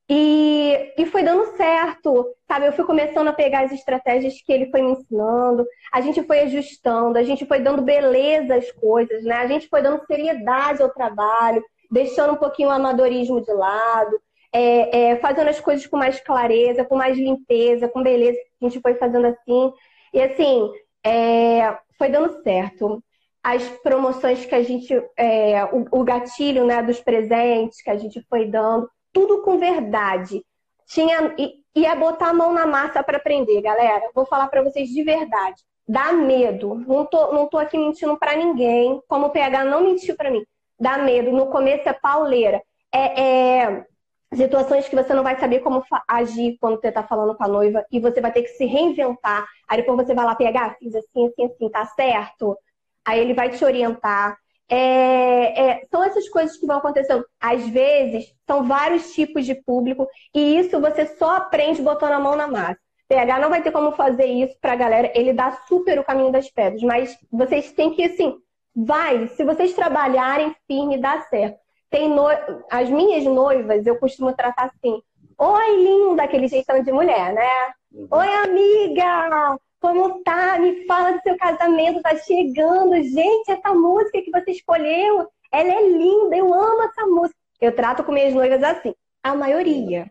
e, 0.08 0.94
e 0.96 1.06
foi 1.06 1.22
dando 1.22 1.56
certo, 1.56 2.26
sabe? 2.46 2.66
Eu 2.66 2.72
fui 2.72 2.84
começando 2.84 3.28
a 3.28 3.32
pegar 3.32 3.64
as 3.64 3.72
estratégias 3.72 4.40
que 4.40 4.52
ele 4.52 4.70
foi 4.70 4.82
me 4.82 4.92
ensinando, 4.92 5.66
a 5.92 6.00
gente 6.00 6.22
foi 6.22 6.40
ajustando, 6.40 7.18
a 7.18 7.22
gente 7.22 7.44
foi 7.44 7.60
dando 7.60 7.82
beleza 7.82 8.54
às 8.54 8.70
coisas, 8.72 9.24
né? 9.24 9.36
A 9.36 9.46
gente 9.46 9.68
foi 9.68 9.82
dando 9.82 10.04
seriedade 10.06 10.82
ao 10.82 10.90
trabalho, 10.90 11.62
deixando 11.90 12.34
um 12.34 12.36
pouquinho 12.36 12.68
o 12.68 12.72
amadorismo 12.72 13.40
de 13.40 13.52
lado, 13.52 14.20
é, 14.52 15.10
é, 15.10 15.16
fazendo 15.16 15.48
as 15.48 15.60
coisas 15.60 15.86
com 15.86 15.96
mais 15.96 16.20
clareza, 16.20 16.84
com 16.84 16.96
mais 16.96 17.18
limpeza, 17.18 17.88
com 17.88 18.02
beleza. 18.02 18.38
A 18.60 18.64
gente 18.64 18.80
foi 18.80 18.94
fazendo 18.94 19.26
assim. 19.26 19.72
E 20.14 20.22
assim, 20.22 20.70
é, 21.04 21.76
foi 21.98 22.08
dando 22.08 22.42
certo. 22.42 23.02
As 23.42 23.62
promoções 23.82 24.44
que 24.46 24.54
a 24.54 24.62
gente. 24.62 24.94
É, 25.16 25.64
o, 25.66 26.00
o, 26.00 26.04
gatilho 26.04 26.64
né, 26.64 26.82
dos 26.82 27.00
presentes 27.00 27.82
que 27.82 27.90
a 27.90 27.96
gente 27.96 28.24
foi 28.28 28.46
dando, 28.46 28.88
tudo 29.16 29.40
com 29.40 29.56
verdade. 29.56 30.44
Tinha, 30.86 31.34
e, 31.38 31.86
é 31.86 31.96
botar 31.96 32.28
a 32.28 32.34
mão 32.34 32.52
na 32.52 32.66
massa 32.66 33.02
para 33.02 33.16
aprender, 33.16 33.62
galera. 33.62 34.10
Vou 34.14 34.26
falar 34.26 34.46
para 34.48 34.62
vocês 34.62 34.90
de 34.90 35.02
verdade. 35.02 35.62
Dá 35.88 36.12
medo. 36.12 36.74
Não 36.86 37.06
tô, 37.06 37.32
não 37.32 37.48
tô 37.48 37.56
aqui 37.56 37.78
mentindo 37.78 38.18
para 38.18 38.36
ninguém, 38.36 39.00
como 39.08 39.26
o 39.26 39.30
PH 39.30 39.64
não 39.64 39.84
mentiu 39.84 40.14
para 40.16 40.30
mim. 40.30 40.44
Dá 40.78 40.98
medo. 40.98 41.32
No 41.32 41.46
começo 41.46 41.88
é 41.88 41.94
pauleira. 41.94 42.62
É, 42.92 43.22
é, 43.22 43.86
situações 44.34 44.86
que 44.86 44.94
você 44.94 45.14
não 45.14 45.22
vai 45.22 45.40
saber 45.40 45.60
como 45.60 45.82
agir 46.06 46.58
quando 46.60 46.78
você 46.78 46.88
está 46.88 47.02
falando 47.02 47.34
com 47.34 47.44
a 47.44 47.48
noiva 47.48 47.86
e 47.90 47.98
você 47.98 48.20
vai 48.20 48.30
ter 48.30 48.42
que 48.42 48.48
se 48.48 48.66
reinventar. 48.66 49.46
Aí 49.66 49.78
depois 49.78 50.06
você 50.06 50.14
vai 50.14 50.26
lá 50.26 50.34
pegar, 50.34 50.76
fiz 50.78 50.94
assim, 50.94 51.28
assim, 51.28 51.46
assim, 51.46 51.70
tá 51.70 51.86
certo? 51.86 52.54
Aí 53.02 53.18
ele 53.18 53.32
vai 53.32 53.48
te 53.48 53.64
orientar. 53.64 54.36
É, 54.68 55.70
é, 55.70 55.86
são 55.90 56.02
essas 56.02 56.28
coisas 56.28 56.56
que 56.56 56.66
vão 56.66 56.78
acontecendo. 56.78 57.24
Às 57.40 57.66
vezes, 57.68 58.34
são 58.46 58.66
vários 58.66 59.14
tipos 59.14 59.46
de 59.46 59.54
público 59.54 60.06
e 60.34 60.58
isso 60.58 60.80
você 60.80 61.06
só 61.16 61.36
aprende 61.36 61.82
botando 61.82 62.12
a 62.12 62.20
mão 62.20 62.36
na 62.36 62.48
massa. 62.48 62.78
PH 63.08 63.38
não 63.38 63.50
vai 63.50 63.62
ter 63.62 63.70
como 63.70 63.92
fazer 63.92 64.26
isso 64.26 64.56
pra 64.60 64.74
galera, 64.74 65.12
ele 65.14 65.32
dá 65.32 65.52
super 65.68 65.98
o 65.98 66.04
caminho 66.04 66.32
das 66.32 66.50
pedras, 66.50 66.82
mas 66.82 67.16
vocês 67.30 67.70
têm 67.70 67.94
que, 67.94 68.02
assim, 68.02 68.34
vai, 68.74 69.28
se 69.28 69.44
vocês 69.44 69.72
trabalharem 69.74 70.54
firme, 70.66 70.98
dá 70.98 71.20
certo. 71.22 71.56
Tem 71.88 72.08
no... 72.08 72.26
As 72.68 72.90
minhas 72.90 73.24
noivas, 73.24 73.86
eu 73.86 73.96
costumo 73.98 74.34
tratar 74.34 74.64
assim. 74.64 75.00
Oi, 75.38 75.76
linda, 75.76 76.24
aquele 76.24 76.48
jeitão 76.48 76.82
de 76.82 76.90
mulher, 76.90 77.32
né? 77.32 77.48
Uhum. 77.92 78.08
Oi, 78.10 78.28
amiga! 78.44 79.56
Como 79.80 80.22
tá? 80.22 80.58
Me 80.58 80.86
fala 80.86 81.12
do 81.12 81.22
seu 81.22 81.36
casamento, 81.36 82.02
tá 82.02 82.16
chegando. 82.16 82.94
Gente, 83.02 83.50
essa 83.50 83.74
música 83.74 84.22
que 84.22 84.30
você 84.30 84.52
escolheu, 84.52 85.28
ela 85.52 85.72
é 85.72 85.88
linda, 85.88 86.36
eu 86.36 86.52
amo 86.52 86.82
essa 86.82 87.06
música. 87.06 87.38
Eu 87.60 87.74
trato 87.74 88.04
com 88.04 88.12
minhas 88.12 88.34
noivas 88.34 88.62
assim, 88.62 88.94
a 89.22 89.34
maioria. 89.34 90.10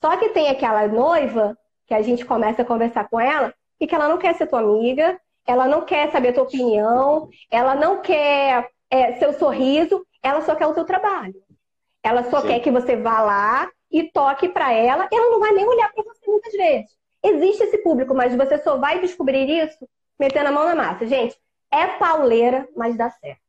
Só 0.00 0.16
que 0.16 0.28
tem 0.30 0.48
aquela 0.48 0.86
noiva 0.86 1.56
que 1.86 1.94
a 1.94 2.02
gente 2.02 2.24
começa 2.24 2.62
a 2.62 2.64
conversar 2.64 3.08
com 3.08 3.18
ela 3.18 3.52
e 3.80 3.86
que 3.86 3.94
ela 3.94 4.08
não 4.08 4.18
quer 4.18 4.34
ser 4.34 4.46
tua 4.46 4.60
amiga, 4.60 5.18
ela 5.46 5.66
não 5.66 5.84
quer 5.84 6.10
saber 6.12 6.28
a 6.28 6.32
tua 6.34 6.42
opinião, 6.44 7.28
ela 7.50 7.74
não 7.74 8.00
quer 8.02 8.68
é, 8.90 9.14
seu 9.14 9.32
sorriso, 9.32 10.06
ela 10.22 10.42
só 10.42 10.54
quer 10.54 10.66
o 10.66 10.74
seu 10.74 10.84
trabalho. 10.84 11.34
Ela 12.02 12.24
só 12.24 12.40
Sim. 12.40 12.48
quer 12.48 12.60
que 12.60 12.70
você 12.70 12.96
vá 12.96 13.20
lá 13.20 13.70
e 13.90 14.04
toque 14.10 14.48
para 14.48 14.72
ela, 14.72 15.08
e 15.10 15.16
ela 15.16 15.30
não 15.30 15.40
vai 15.40 15.52
nem 15.52 15.66
olhar 15.66 15.92
para 15.92 16.04
você 16.04 16.30
muitas 16.30 16.52
vezes. 16.52 16.97
Existe 17.22 17.64
esse 17.64 17.78
público, 17.78 18.14
mas 18.14 18.34
você 18.34 18.58
só 18.58 18.76
vai 18.76 19.00
descobrir 19.00 19.48
isso 19.48 19.88
metendo 20.18 20.48
a 20.48 20.52
mão 20.52 20.64
na 20.64 20.74
massa. 20.74 21.06
Gente, 21.06 21.36
é 21.70 21.86
pauleira, 21.98 22.68
mas 22.76 22.96
dá 22.96 23.10
certo. 23.10 23.40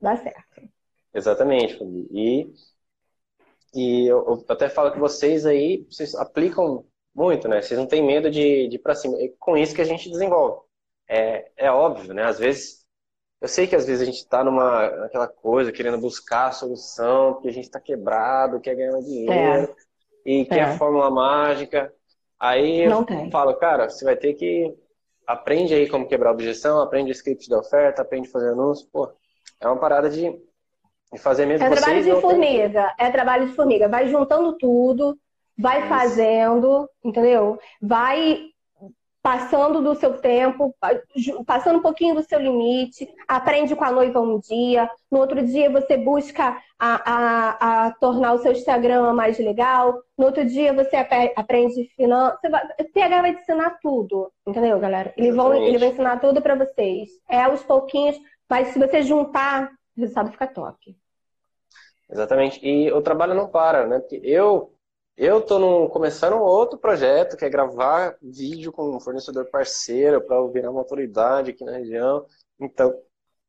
Dá 0.00 0.16
certo. 0.16 0.68
Exatamente, 1.12 1.78
Fabi. 1.78 2.08
E, 2.12 2.52
e 3.74 4.06
eu, 4.06 4.44
até 4.48 4.68
falo 4.68 4.92
que 4.92 4.98
vocês 4.98 5.44
aí, 5.44 5.86
vocês 5.90 6.14
aplicam 6.14 6.84
muito, 7.14 7.48
né? 7.48 7.60
Vocês 7.60 7.78
não 7.78 7.86
têm 7.86 8.04
medo 8.04 8.30
de, 8.30 8.68
de 8.68 8.76
ir 8.76 8.78
para 8.78 8.94
cima. 8.94 9.16
É 9.20 9.28
com 9.38 9.56
isso 9.56 9.74
que 9.74 9.82
a 9.82 9.86
gente 9.86 10.10
desenvolve. 10.10 10.62
É, 11.08 11.50
é 11.56 11.70
óbvio, 11.70 12.14
né? 12.14 12.24
Às 12.24 12.38
vezes 12.38 12.78
eu 13.40 13.46
sei 13.46 13.66
que 13.66 13.76
às 13.76 13.86
vezes 13.86 14.02
a 14.02 14.04
gente 14.04 14.18
está 14.18 14.42
numa 14.42 14.90
naquela 14.90 15.28
coisa, 15.28 15.70
querendo 15.70 15.98
buscar 15.98 16.48
a 16.48 16.52
solução, 16.52 17.34
porque 17.34 17.48
a 17.48 17.52
gente 17.52 17.64
está 17.64 17.80
quebrado, 17.80 18.60
quer 18.60 18.74
ganhar 18.74 19.00
dinheiro 19.00 19.32
é. 19.32 20.30
e 20.30 20.44
quer 20.44 20.64
a 20.64 20.68
é. 20.70 20.76
fórmula 20.76 21.10
mágica. 21.10 21.92
Aí 22.38 22.80
eu 22.84 23.04
falo, 23.30 23.54
cara, 23.54 23.88
você 23.88 24.04
vai 24.04 24.16
ter 24.16 24.34
que 24.34 24.74
aprende 25.26 25.74
aí 25.74 25.88
como 25.88 26.08
quebrar 26.08 26.30
objeção, 26.30 26.80
aprende 26.80 27.10
script 27.10 27.46
de 27.46 27.54
oferta, 27.54 28.00
aprende 28.00 28.28
a 28.28 28.32
fazer 28.32 28.50
anúncio, 28.50 28.88
pô, 28.90 29.12
é 29.60 29.66
uma 29.66 29.76
parada 29.76 30.08
de, 30.08 30.30
de 31.12 31.18
fazer 31.18 31.44
mesmo. 31.44 31.66
É 31.66 31.70
trabalho 31.70 32.02
de 32.02 32.20
formiga, 32.20 32.94
tem... 32.96 33.06
é 33.06 33.10
trabalho 33.10 33.48
de 33.48 33.54
formiga. 33.54 33.88
Vai 33.88 34.08
juntando 34.08 34.56
tudo, 34.56 35.18
vai 35.58 35.80
Isso. 35.80 35.88
fazendo, 35.88 36.88
entendeu? 37.04 37.58
Vai 37.82 38.40
passando 39.22 39.82
do 39.82 39.94
seu 39.94 40.18
tempo, 40.18 40.74
passando 41.46 41.78
um 41.78 41.82
pouquinho 41.82 42.14
do 42.14 42.22
seu 42.22 42.38
limite, 42.40 43.08
aprende 43.26 43.74
com 43.74 43.84
a 43.84 43.90
noiva 43.90 44.20
um 44.20 44.38
dia, 44.38 44.88
no 45.10 45.18
outro 45.18 45.44
dia 45.44 45.68
você 45.70 45.96
busca 45.96 46.56
a, 46.78 47.02
a, 47.04 47.86
a 47.86 47.90
tornar 47.92 48.32
o 48.34 48.38
seu 48.38 48.52
Instagram 48.52 49.12
mais 49.12 49.38
legal, 49.38 50.00
no 50.16 50.26
outro 50.26 50.44
dia 50.44 50.72
você 50.72 50.96
aprende 51.36 51.90
finanças, 51.96 52.40
o 52.80 52.84
TH 52.92 53.20
vai 53.20 53.34
te 53.34 53.42
ensinar 53.42 53.78
tudo, 53.82 54.32
entendeu, 54.46 54.78
galera? 54.78 55.12
Ele, 55.16 55.32
vão, 55.32 55.54
ele 55.54 55.78
vai 55.78 55.88
ensinar 55.88 56.20
tudo 56.20 56.40
para 56.40 56.54
vocês. 56.54 57.10
É 57.28 57.42
aos 57.42 57.62
pouquinhos, 57.62 58.16
mas 58.48 58.68
se 58.68 58.78
você 58.78 59.02
juntar, 59.02 59.70
o 59.96 60.00
resultado 60.00 60.30
fica 60.30 60.46
top. 60.46 60.96
Exatamente. 62.10 62.58
E 62.64 62.90
o 62.92 63.02
trabalho 63.02 63.34
não 63.34 63.48
para, 63.48 63.86
né? 63.86 63.98
Porque 63.98 64.20
eu 64.22 64.72
eu 65.18 65.40
estou 65.40 65.90
começando 65.90 66.34
um 66.34 66.40
outro 66.40 66.78
projeto, 66.78 67.36
que 67.36 67.44
é 67.44 67.50
gravar 67.50 68.16
vídeo 68.22 68.70
com 68.70 68.96
um 68.96 69.00
fornecedor 69.00 69.46
parceiro 69.50 70.20
para 70.20 70.40
virar 70.46 70.70
uma 70.70 70.80
autoridade 70.80 71.50
aqui 71.50 71.64
na 71.64 71.72
região. 71.72 72.24
Então, 72.60 72.94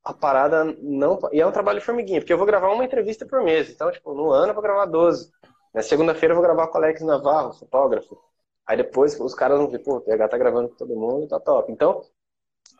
a 0.04 0.12
parada 0.12 0.64
não. 0.82 1.20
E 1.32 1.40
é 1.40 1.46
um 1.46 1.52
trabalho 1.52 1.80
formiguinha, 1.80 2.22
porque 2.22 2.34
eu 2.34 2.38
vou 2.40 2.48
gravar 2.48 2.70
uma 2.72 2.84
entrevista 2.84 3.24
por 3.26 3.44
mês. 3.44 3.70
Então, 3.70 3.92
tipo, 3.92 4.16
no 4.16 4.32
ano 4.32 4.50
eu 4.50 4.54
vou 4.56 4.64
gravar 4.64 4.86
12. 4.88 5.32
Na 5.72 5.84
segunda-feira 5.84 6.34
eu 6.34 6.38
vou 6.38 6.44
gravar 6.44 6.68
com 6.68 6.80
o 6.80 6.82
Alex 6.82 7.02
Navarro, 7.02 7.54
fotógrafo. 7.54 8.20
Aí 8.66 8.76
depois 8.76 9.20
os 9.20 9.36
caras 9.36 9.60
vão 9.60 9.68
ver, 9.68 9.80
pô, 9.80 9.98
o 9.98 10.02
PH 10.02 10.28
tá 10.28 10.38
gravando 10.40 10.70
com 10.70 10.76
todo 10.76 10.96
mundo, 10.96 11.28
tá 11.28 11.40
top. 11.40 11.72
Então, 11.72 12.02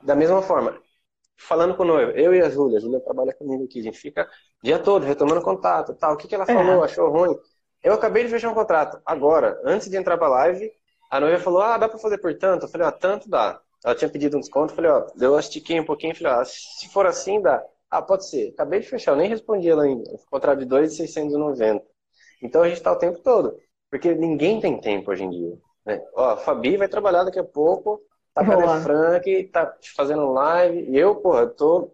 da 0.02 0.16
mesma 0.16 0.42
forma, 0.42 0.82
falando 1.38 1.76
com 1.76 1.84
o 1.84 1.86
noivo, 1.86 2.12
eu 2.14 2.34
e 2.34 2.42
a 2.42 2.50
Júlia, 2.50 2.78
a 2.78 2.82
Júlia 2.82 3.00
trabalha 3.02 3.34
comigo 3.36 3.66
aqui, 3.66 3.80
a 3.80 3.84
gente 3.84 4.00
fica 4.00 4.28
o 4.64 4.66
dia 4.66 4.80
todo 4.80 5.06
retomando 5.06 5.42
contato, 5.44 5.94
tal. 5.94 6.14
O 6.14 6.18
que, 6.18 6.28
que 6.28 6.36
ela 6.36 6.46
falou, 6.46 6.84
é. 6.84 6.86
achou 6.86 7.10
ruim? 7.10 7.38
Eu 7.84 7.94
acabei 7.94 8.24
de 8.24 8.30
fechar 8.30 8.50
um 8.50 8.54
contrato. 8.54 9.02
Agora, 9.06 9.60
antes 9.64 9.90
de 9.90 9.98
entrar 9.98 10.18
pra 10.18 10.28
live, 10.28 10.72
a 11.10 11.20
noiva 11.20 11.42
falou: 11.42 11.62
Ah, 11.62 11.78
dá 11.78 11.88
pra 11.88 11.98
fazer 11.98 12.18
por 12.18 12.38
tanto? 12.38 12.66
Eu 12.66 12.70
falei: 12.70 12.88
Ah, 12.88 12.92
tanto 12.92 13.30
dá. 13.30 13.60
Ela 13.84 13.96
tinha 13.96 14.10
pedido 14.10 14.38
um 14.38 14.40
desconto. 14.40 14.72
Eu 14.72 14.76
falei: 14.76 14.92
Ó, 14.92 15.08
eu 15.20 15.40
estiquei 15.40 15.80
um 15.80 15.86
pouquinho. 15.86 16.16
Falei: 16.16 16.34
Ah, 16.34 16.46
se 16.46 16.90
for 16.90 17.06
assim, 17.06 17.42
dá. 17.42 17.64
Ah, 17.90 18.02
pode 18.02 18.28
ser. 18.30 18.50
Acabei 18.50 18.82
de 18.82 18.88
fechar. 18.88 19.12
Eu 19.12 19.18
nem 19.18 19.30
respondi 19.30 19.70
ela 19.70 19.84
ainda. 19.84 20.04
Contrato 20.30 20.60
de 20.60 20.66
2,690. 20.66 21.84
Então 22.42 22.62
a 22.62 22.70
gente 22.70 22.82
tá 22.82 22.92
o 22.92 22.98
tempo 22.98 23.20
todo. 23.20 23.58
Porque 23.90 24.14
ninguém 24.14 24.60
tem 24.60 24.80
tempo 24.80 25.12
hoje 25.12 25.24
em 25.24 25.30
dia. 25.30 25.58
Né? 25.86 26.02
Ó, 26.14 26.30
a 26.32 26.38
Fabi 26.38 26.78
vai 26.78 26.88
trabalhar 26.88 27.24
daqui 27.24 27.40
a 27.40 27.44
pouco. 27.44 28.02
Tá 28.34 28.46
com 28.46 28.70
a 28.70 28.80
Frank, 28.82 29.44
tá 29.46 29.76
fazendo 29.96 30.32
live. 30.32 30.90
E 30.90 30.98
eu, 30.98 31.16
porra, 31.16 31.48
tô. 31.48 31.92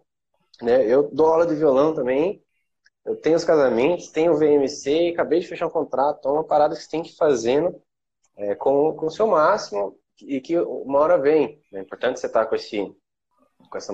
Né, 0.62 0.86
eu 0.86 1.10
dou 1.10 1.26
aula 1.26 1.46
de 1.46 1.54
violão 1.54 1.94
também. 1.94 2.42
Eu 3.06 3.16
tenho 3.16 3.36
os 3.36 3.44
casamentos, 3.44 4.10
tenho 4.10 4.32
o 4.32 4.36
VMC, 4.36 5.12
acabei 5.12 5.38
de 5.38 5.46
fechar 5.46 5.68
um 5.68 5.70
contrato, 5.70 6.28
é 6.28 6.32
uma 6.32 6.44
parada 6.44 6.74
que 6.74 6.82
você 6.82 6.90
tem 6.90 7.02
que 7.02 7.10
ir 7.10 7.16
fazendo 7.16 7.80
é, 8.36 8.54
com, 8.56 8.92
com 8.94 9.06
o 9.06 9.10
seu 9.10 9.28
máximo 9.28 9.96
e 10.20 10.40
que 10.40 10.58
uma 10.58 10.98
hora 10.98 11.16
vem. 11.16 11.62
É 11.72 11.80
importante 11.80 12.18
você 12.18 12.26
estar 12.26 12.46
com 12.46 12.56
esse, 12.56 12.78
com 13.70 13.78
essa, 13.78 13.92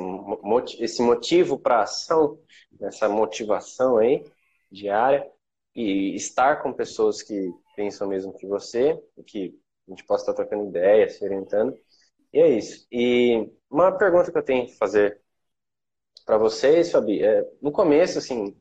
esse 0.79 1.03
motivo 1.03 1.59
para 1.59 1.83
ação, 1.83 2.39
essa 2.81 3.09
motivação 3.09 3.99
aí 3.99 4.25
diária 4.71 5.31
e 5.75 6.15
estar 6.15 6.63
com 6.63 6.73
pessoas 6.73 7.23
que 7.23 7.51
pensam 7.77 8.09
mesmo 8.09 8.37
que 8.37 8.47
você, 8.47 8.99
que 9.27 9.55
a 9.87 9.91
gente 9.91 10.05
possa 10.05 10.23
estar 10.23 10.35
trocando 10.35 10.69
ideias, 10.69 11.19
se 11.19 11.25
orientando. 11.25 11.77
E 12.33 12.39
é 12.41 12.49
isso. 12.49 12.87
E 12.91 13.51
uma 13.71 13.93
pergunta 13.93 14.33
que 14.33 14.39
eu 14.39 14.43
tenho 14.43 14.67
que 14.67 14.77
fazer 14.77 15.21
para 16.25 16.39
vocês, 16.39 16.91
Fabi, 16.91 17.23
é, 17.23 17.47
no 17.61 17.73
começo, 17.73 18.19
assim, 18.19 18.57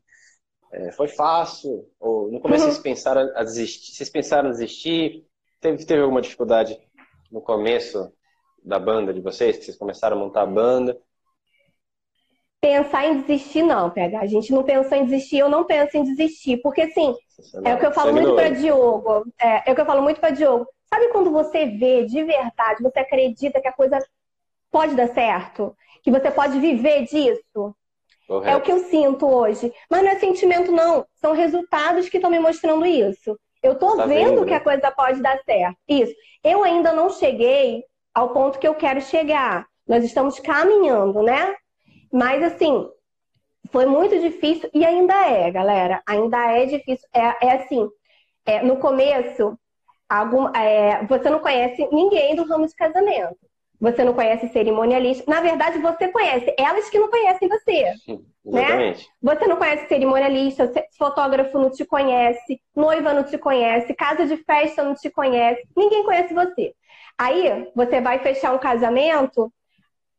é, 0.72 0.92
foi 0.92 1.08
fácil? 1.08 1.88
Ou 2.00 2.32
no 2.32 2.40
começo 2.40 2.66
uhum. 2.66 2.72
vocês 2.72 2.82
pensaram 2.82 3.30
a 3.36 3.44
desistir? 3.44 3.94
Vocês 3.94 4.10
pensaram 4.10 4.50
em 4.50 4.52
desistir? 4.52 5.26
Teve, 5.60 5.86
teve 5.86 6.02
alguma 6.02 6.22
dificuldade 6.22 6.80
no 7.32 7.42
começo 7.42 8.12
da 8.64 8.80
banda 8.80 9.14
de 9.14 9.22
vocês, 9.22 9.58
que 9.58 9.66
vocês 9.66 9.78
começaram 9.78 10.18
a 10.18 10.20
montar 10.20 10.44
a 10.44 10.48
banda? 10.48 10.98
Pensar 12.62 13.06
em 13.08 13.22
desistir, 13.22 13.64
não, 13.64 13.90
Pega. 13.90 14.20
A 14.20 14.28
gente 14.28 14.52
não 14.52 14.64
pensou 14.64 14.98
em 14.98 15.06
desistir, 15.06 15.40
eu 15.40 15.50
não 15.50 15.66
penso 15.66 15.98
em 15.98 16.04
desistir, 16.04 16.58
porque 16.58 16.82
assim, 16.82 17.16
é 17.66 17.74
o 17.74 17.80
que 17.80 17.86
eu 17.88 17.92
falo 17.92 18.14
muito 18.14 18.36
para 18.36 18.50
Diogo. 18.50 19.26
É, 19.40 19.70
é 19.70 19.72
o 19.72 19.76
que 19.76 19.82
eu 19.82 19.86
falo 19.86 20.04
muito 20.04 20.20
para 20.20 20.30
Diogo. 20.30 20.68
Sabe 20.88 21.10
quando 21.10 21.32
você 21.32 21.66
vê 21.66 22.06
de 22.06 22.24
verdade, 22.24 22.84
você 22.84 23.00
acredita 23.00 23.60
que 23.60 23.68
a 23.68 23.74
coisa 23.74 23.98
pode 24.70 24.96
dar 24.96 25.08
certo? 25.08 25.76
Que 26.04 26.12
você 26.12 26.30
pode 26.30 26.60
viver 26.60 27.06
disso? 27.06 27.76
Correto. 28.32 28.50
É 28.50 28.56
o 28.56 28.62
que 28.62 28.72
eu 28.72 28.80
sinto 28.86 29.28
hoje. 29.28 29.74
Mas 29.90 30.04
não 30.04 30.10
é 30.10 30.16
sentimento, 30.16 30.72
não. 30.72 31.06
São 31.16 31.34
resultados 31.34 32.08
que 32.08 32.16
estão 32.16 32.32
me 32.32 32.40
mostrando 32.40 32.86
isso. 32.86 33.38
Eu 33.62 33.78
tô 33.78 33.98
tá 33.98 34.06
vendo, 34.06 34.30
vendo 34.30 34.46
que 34.46 34.52
né? 34.52 34.56
a 34.56 34.62
coisa 34.62 34.90
pode 34.90 35.22
dar 35.22 35.38
certo. 35.44 35.78
Isso. 35.86 36.14
Eu 36.42 36.64
ainda 36.64 36.94
não 36.94 37.10
cheguei 37.10 37.84
ao 38.14 38.30
ponto 38.30 38.58
que 38.58 38.66
eu 38.66 38.74
quero 38.74 39.02
chegar. 39.02 39.68
Nós 39.86 40.06
estamos 40.06 40.40
caminhando, 40.40 41.22
né? 41.22 41.54
Mas 42.10 42.42
assim, 42.42 42.90
foi 43.70 43.86
muito 43.86 44.18
difícil 44.18 44.70
e 44.74 44.86
ainda 44.86 45.28
é, 45.28 45.52
galera. 45.52 46.02
Ainda 46.08 46.38
é 46.54 46.66
difícil. 46.66 47.06
É, 47.14 47.48
é 47.48 47.52
assim, 47.58 47.90
é, 48.46 48.64
no 48.64 48.78
começo, 48.78 49.60
algum, 50.08 50.48
é, 50.56 51.06
você 51.06 51.30
não 51.30 51.40
conhece 51.40 51.86
ninguém 51.92 52.34
do 52.34 52.46
ramo 52.46 52.66
de 52.66 52.76
casamento. 52.76 53.51
Você 53.82 54.04
não 54.04 54.14
conhece 54.14 54.48
cerimonialista. 54.50 55.24
Na 55.28 55.42
verdade, 55.42 55.80
você 55.80 56.08
conhece. 56.10 56.54
Elas 56.56 56.88
que 56.88 57.00
não 57.00 57.10
conhecem 57.10 57.50
você. 57.50 57.92
Sim, 58.06 58.24
né? 58.46 58.94
Você 59.20 59.48
não 59.48 59.58
conhece 59.58 59.88
cerimonialista, 59.88 60.72
fotógrafo 61.00 61.58
não 61.58 61.72
te 61.72 61.84
conhece, 61.84 62.62
noiva 62.76 63.12
não 63.12 63.24
te 63.24 63.40
conhece, 63.40 63.96
casa 63.96 64.28
de 64.28 64.38
festa 64.38 64.84
não 64.84 64.94
te 64.94 65.10
conhece. 65.10 65.68
Ninguém 65.76 66.04
conhece 66.04 66.32
você. 66.32 66.76
Aí, 67.18 67.72
você 67.76 68.00
vai 68.00 68.20
fechar 68.20 68.54
um 68.54 68.60
casamento, 68.60 69.52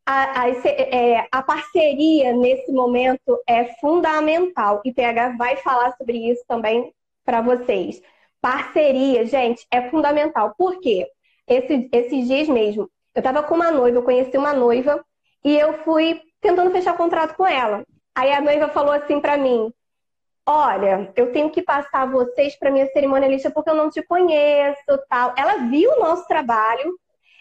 a, 0.05 0.43
a, 0.43 0.49
é, 0.49 1.29
a, 1.31 1.43
parceria 1.43 2.33
nesse 2.33 2.73
momento 2.73 3.41
é 3.47 3.75
fundamental. 3.77 4.83
E 4.85 4.93
PH 4.93 5.37
vai 5.37 5.57
falar 5.59 5.97
sobre 5.97 6.19
isso 6.19 6.43
também 6.49 6.93
para 7.25 7.41
vocês. 7.41 8.03
Parceria, 8.41 9.25
gente, 9.25 9.65
é 9.71 9.89
fundamental. 9.89 10.53
Por 10.59 10.81
quê? 10.81 11.07
Esse, 11.47 11.89
esses 11.93 12.27
dias 12.27 12.49
mesmo, 12.49 12.91
eu 13.15 13.21
estava 13.21 13.43
com 13.43 13.55
uma 13.55 13.71
noiva, 13.71 13.99
eu 13.99 14.03
conheci 14.03 14.37
uma 14.37 14.53
noiva 14.53 15.05
e 15.45 15.57
eu 15.57 15.83
fui 15.85 16.21
tentando 16.41 16.71
fechar 16.71 16.97
contrato 16.97 17.37
com 17.37 17.47
ela. 17.47 17.85
Aí 18.15 18.33
a 18.33 18.41
noiva 18.41 18.69
falou 18.69 18.93
assim 18.93 19.21
para 19.21 19.37
mim: 19.37 19.73
Olha, 20.47 21.13
eu 21.15 21.33
tenho 21.33 21.51
que 21.51 21.63
passar 21.63 22.11
vocês 22.11 22.57
para 22.59 22.71
minha 22.71 22.87
cerimonialista 22.89 23.51
porque 23.51 23.71
eu 23.71 23.75
não 23.75 23.91
te 23.91 24.03
conheço, 24.03 24.99
tal. 25.09 25.35
Ela 25.37 25.69
viu 25.69 25.93
o 25.93 26.01
nosso 26.01 26.27
trabalho, 26.27 26.99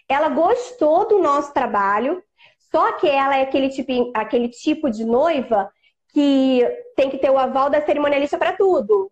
ela 0.08 0.30
gostou 0.30 1.08
do 1.08 1.20
nosso 1.20 1.54
trabalho, 1.54 2.24
só 2.72 2.94
que 2.94 3.08
ela 3.08 3.38
é 3.38 3.42
aquele 3.42 3.70
tipo, 3.70 4.12
aquele 4.14 4.50
tipo 4.50 4.90
de 4.90 5.04
noiva 5.04 5.72
que 6.14 6.66
tem 6.96 7.10
que 7.10 7.18
ter 7.18 7.30
o 7.30 7.38
aval 7.38 7.70
da 7.70 7.82
cerimonialista 7.82 8.38
para 8.38 8.54
tudo. 8.54 9.12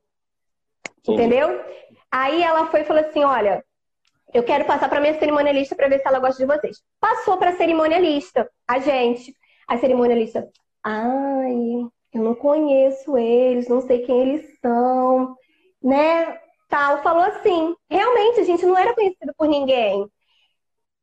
Sim. 1.03 1.13
Entendeu? 1.13 1.63
Aí 2.11 2.43
ela 2.43 2.67
foi 2.67 2.81
e 2.81 2.85
falou 2.85 3.03
assim: 3.03 3.23
olha, 3.23 3.63
eu 4.33 4.43
quero 4.43 4.65
passar 4.65 4.89
para 4.89 5.01
minha 5.01 5.17
cerimonialista 5.17 5.75
para 5.75 5.87
ver 5.87 5.99
se 5.99 6.07
ela 6.07 6.19
gosta 6.19 6.45
de 6.45 6.51
vocês. 6.51 6.81
Passou 6.99 7.37
para 7.37 7.51
a 7.51 7.55
cerimonialista, 7.55 8.49
a 8.67 8.79
gente. 8.79 9.35
A 9.67 9.77
cerimonialista, 9.77 10.47
ai, 10.83 11.53
eu 12.13 12.23
não 12.23 12.33
conheço 12.35 13.17
eles, 13.17 13.67
não 13.67 13.81
sei 13.81 13.99
quem 13.99 14.21
eles 14.21 14.59
são, 14.59 15.35
né? 15.81 16.39
Tal, 16.67 17.01
falou 17.01 17.23
assim. 17.23 17.75
Realmente, 17.89 18.39
a 18.39 18.43
gente 18.43 18.65
não 18.65 18.77
era 18.77 18.93
conhecido 18.93 19.33
por 19.37 19.47
ninguém. 19.47 20.07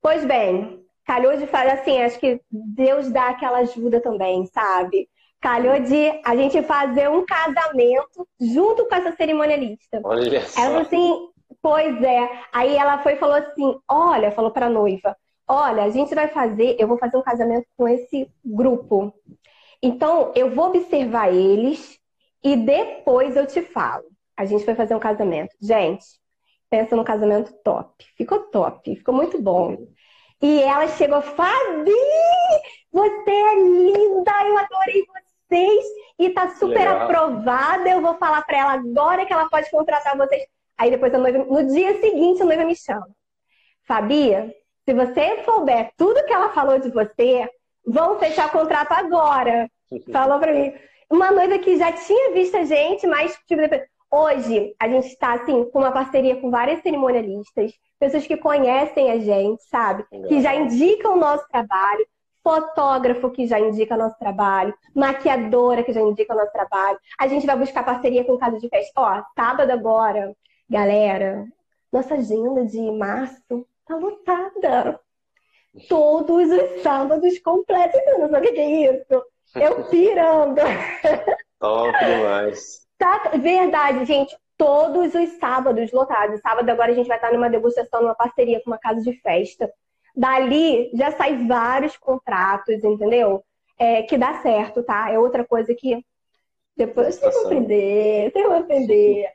Pois 0.00 0.24
bem, 0.24 0.84
calhou 1.04 1.36
de 1.36 1.46
fazer 1.46 1.70
assim, 1.70 2.02
acho 2.02 2.18
que 2.18 2.40
Deus 2.50 3.10
dá 3.10 3.28
aquela 3.28 3.58
ajuda 3.58 4.00
também, 4.00 4.46
sabe? 4.46 5.08
Calhou 5.40 5.78
de 5.80 6.20
a 6.24 6.34
gente 6.34 6.62
fazer 6.62 7.08
um 7.08 7.24
casamento 7.24 8.26
junto 8.40 8.86
com 8.86 8.94
essa 8.94 9.12
cerimonialista. 9.12 10.00
Olha 10.04 10.40
só. 10.42 10.60
Ela 10.60 10.80
assim, 10.80 11.28
pois 11.66 12.00
é. 12.00 12.30
Aí 12.52 12.76
ela 12.76 12.98
foi 13.02 13.14
e 13.14 13.18
falou 13.18 13.34
assim: 13.34 13.76
olha, 13.88 14.30
falou 14.30 14.52
pra 14.52 14.70
noiva, 14.70 15.16
olha, 15.48 15.82
a 15.82 15.90
gente 15.90 16.14
vai 16.14 16.28
fazer, 16.28 16.76
eu 16.78 16.86
vou 16.86 16.96
fazer 16.96 17.16
um 17.16 17.22
casamento 17.22 17.66
com 17.76 17.88
esse 17.88 18.30
grupo. 18.44 19.12
Então, 19.82 20.32
eu 20.36 20.54
vou 20.54 20.66
observar 20.68 21.34
eles 21.34 21.98
e 22.42 22.54
depois 22.56 23.34
eu 23.36 23.46
te 23.46 23.62
falo. 23.62 24.04
A 24.36 24.44
gente 24.44 24.64
vai 24.64 24.76
fazer 24.76 24.94
um 24.94 25.00
casamento. 25.00 25.56
Gente, 25.60 26.04
pensa 26.70 26.94
num 26.94 27.02
casamento 27.02 27.52
top. 27.64 27.92
Ficou 28.16 28.38
top, 28.50 28.94
ficou 28.94 29.14
muito 29.14 29.42
bom. 29.42 29.88
E 30.40 30.60
ela 30.60 30.86
chegou, 30.86 31.20
Fabi, 31.20 31.90
você 32.92 33.30
é 33.30 33.54
linda, 33.56 34.32
eu 34.44 34.56
adorei 34.56 35.04
vocês 35.50 35.84
e 36.16 36.30
tá 36.30 36.50
super 36.50 36.78
Legal. 36.78 37.00
aprovada. 37.02 37.88
Eu 37.88 38.00
vou 38.00 38.14
falar 38.14 38.42
para 38.42 38.56
ela 38.56 38.72
agora 38.74 39.26
que 39.26 39.32
ela 39.32 39.48
pode 39.48 39.68
contratar 39.68 40.16
vocês. 40.16 40.46
Aí 40.78 40.90
depois 40.90 41.12
a 41.14 41.18
noiva, 41.18 41.38
no 41.38 41.66
dia 41.66 42.00
seguinte 42.00 42.42
a 42.42 42.46
noiva 42.46 42.64
me 42.64 42.76
chama. 42.76 43.08
Fabi, 43.86 44.30
se 44.84 44.94
você 44.94 45.42
souber 45.44 45.90
tudo 45.96 46.24
que 46.24 46.32
ela 46.32 46.50
falou 46.50 46.78
de 46.78 46.90
você, 46.90 47.48
vão 47.86 48.18
fechar 48.18 48.48
o 48.48 48.52
contrato 48.52 48.92
agora. 48.92 49.70
Falou 50.12 50.40
para 50.40 50.52
mim. 50.52 50.72
Uma 51.08 51.30
noiva 51.30 51.58
que 51.58 51.78
já 51.78 51.92
tinha 51.92 52.32
visto 52.32 52.56
a 52.56 52.64
gente, 52.64 53.06
mas 53.06 53.36
tipo, 53.46 53.62
hoje 54.10 54.74
a 54.80 54.88
gente 54.88 55.06
está 55.06 55.34
assim 55.34 55.70
com 55.70 55.78
uma 55.78 55.92
parceria 55.92 56.40
com 56.40 56.50
várias 56.50 56.82
cerimonialistas 56.82 57.72
pessoas 57.98 58.26
que 58.26 58.36
conhecem 58.36 59.10
a 59.10 59.18
gente, 59.18 59.62
sabe? 59.64 60.04
Que 60.28 60.40
já 60.40 60.54
indicam 60.54 61.14
o 61.14 61.18
nosso 61.18 61.46
trabalho, 61.48 62.06
fotógrafo 62.42 63.30
que 63.30 63.46
já 63.46 63.58
indica 63.58 63.96
nosso 63.96 64.18
trabalho, 64.18 64.74
maquiadora 64.94 65.82
que 65.82 65.92
já 65.92 66.00
indica 66.00 66.34
o 66.34 66.36
nosso 66.36 66.52
trabalho. 66.52 66.98
A 67.18 67.26
gente 67.26 67.46
vai 67.46 67.56
buscar 67.56 67.84
parceria 67.84 68.24
com 68.24 68.38
casa 68.38 68.58
de 68.58 68.68
festa. 68.68 68.92
Ó, 68.96 69.22
sábado 69.34 69.70
agora, 69.70 70.32
galera, 70.68 71.46
nossa 71.92 72.14
agenda 72.14 72.64
de 72.66 72.80
março 72.92 73.66
tá 73.86 73.96
lotada. 73.96 75.00
Todos 75.88 76.50
os 76.50 76.82
sábados 76.82 77.38
completos. 77.40 78.00
Não 78.18 78.30
sabe 78.30 78.48
o 78.48 78.52
que 78.52 78.60
é 78.60 78.92
isso? 78.92 79.24
Eu 79.54 79.84
pirando. 79.90 80.60
Top 81.58 81.92
demais. 81.98 82.86
Tá, 82.98 83.30
verdade, 83.36 84.04
gente 84.06 84.36
todos 84.56 85.14
os 85.14 85.28
sábados 85.38 85.92
lotados. 85.92 86.40
Sábado 86.40 86.68
agora 86.68 86.92
a 86.92 86.94
gente 86.94 87.08
vai 87.08 87.16
estar 87.16 87.32
numa 87.32 87.50
degustação, 87.50 88.02
numa 88.02 88.14
parceria 88.14 88.60
com 88.62 88.70
uma 88.70 88.78
casa 88.78 89.02
de 89.02 89.12
festa. 89.20 89.70
Dali 90.14 90.90
já 90.94 91.12
sai 91.12 91.46
vários 91.46 91.96
contratos, 91.96 92.82
entendeu? 92.82 93.44
É, 93.78 94.02
que 94.02 94.16
dá 94.16 94.40
certo, 94.40 94.82
tá? 94.82 95.10
É 95.10 95.18
outra 95.18 95.44
coisa 95.44 95.74
que 95.74 96.02
depois 96.76 97.14
vocês 97.14 97.34
vão 97.34 97.44
aprender, 97.44 98.30
vocês 98.32 98.46
vão 98.46 98.58
aprender. 98.58 99.30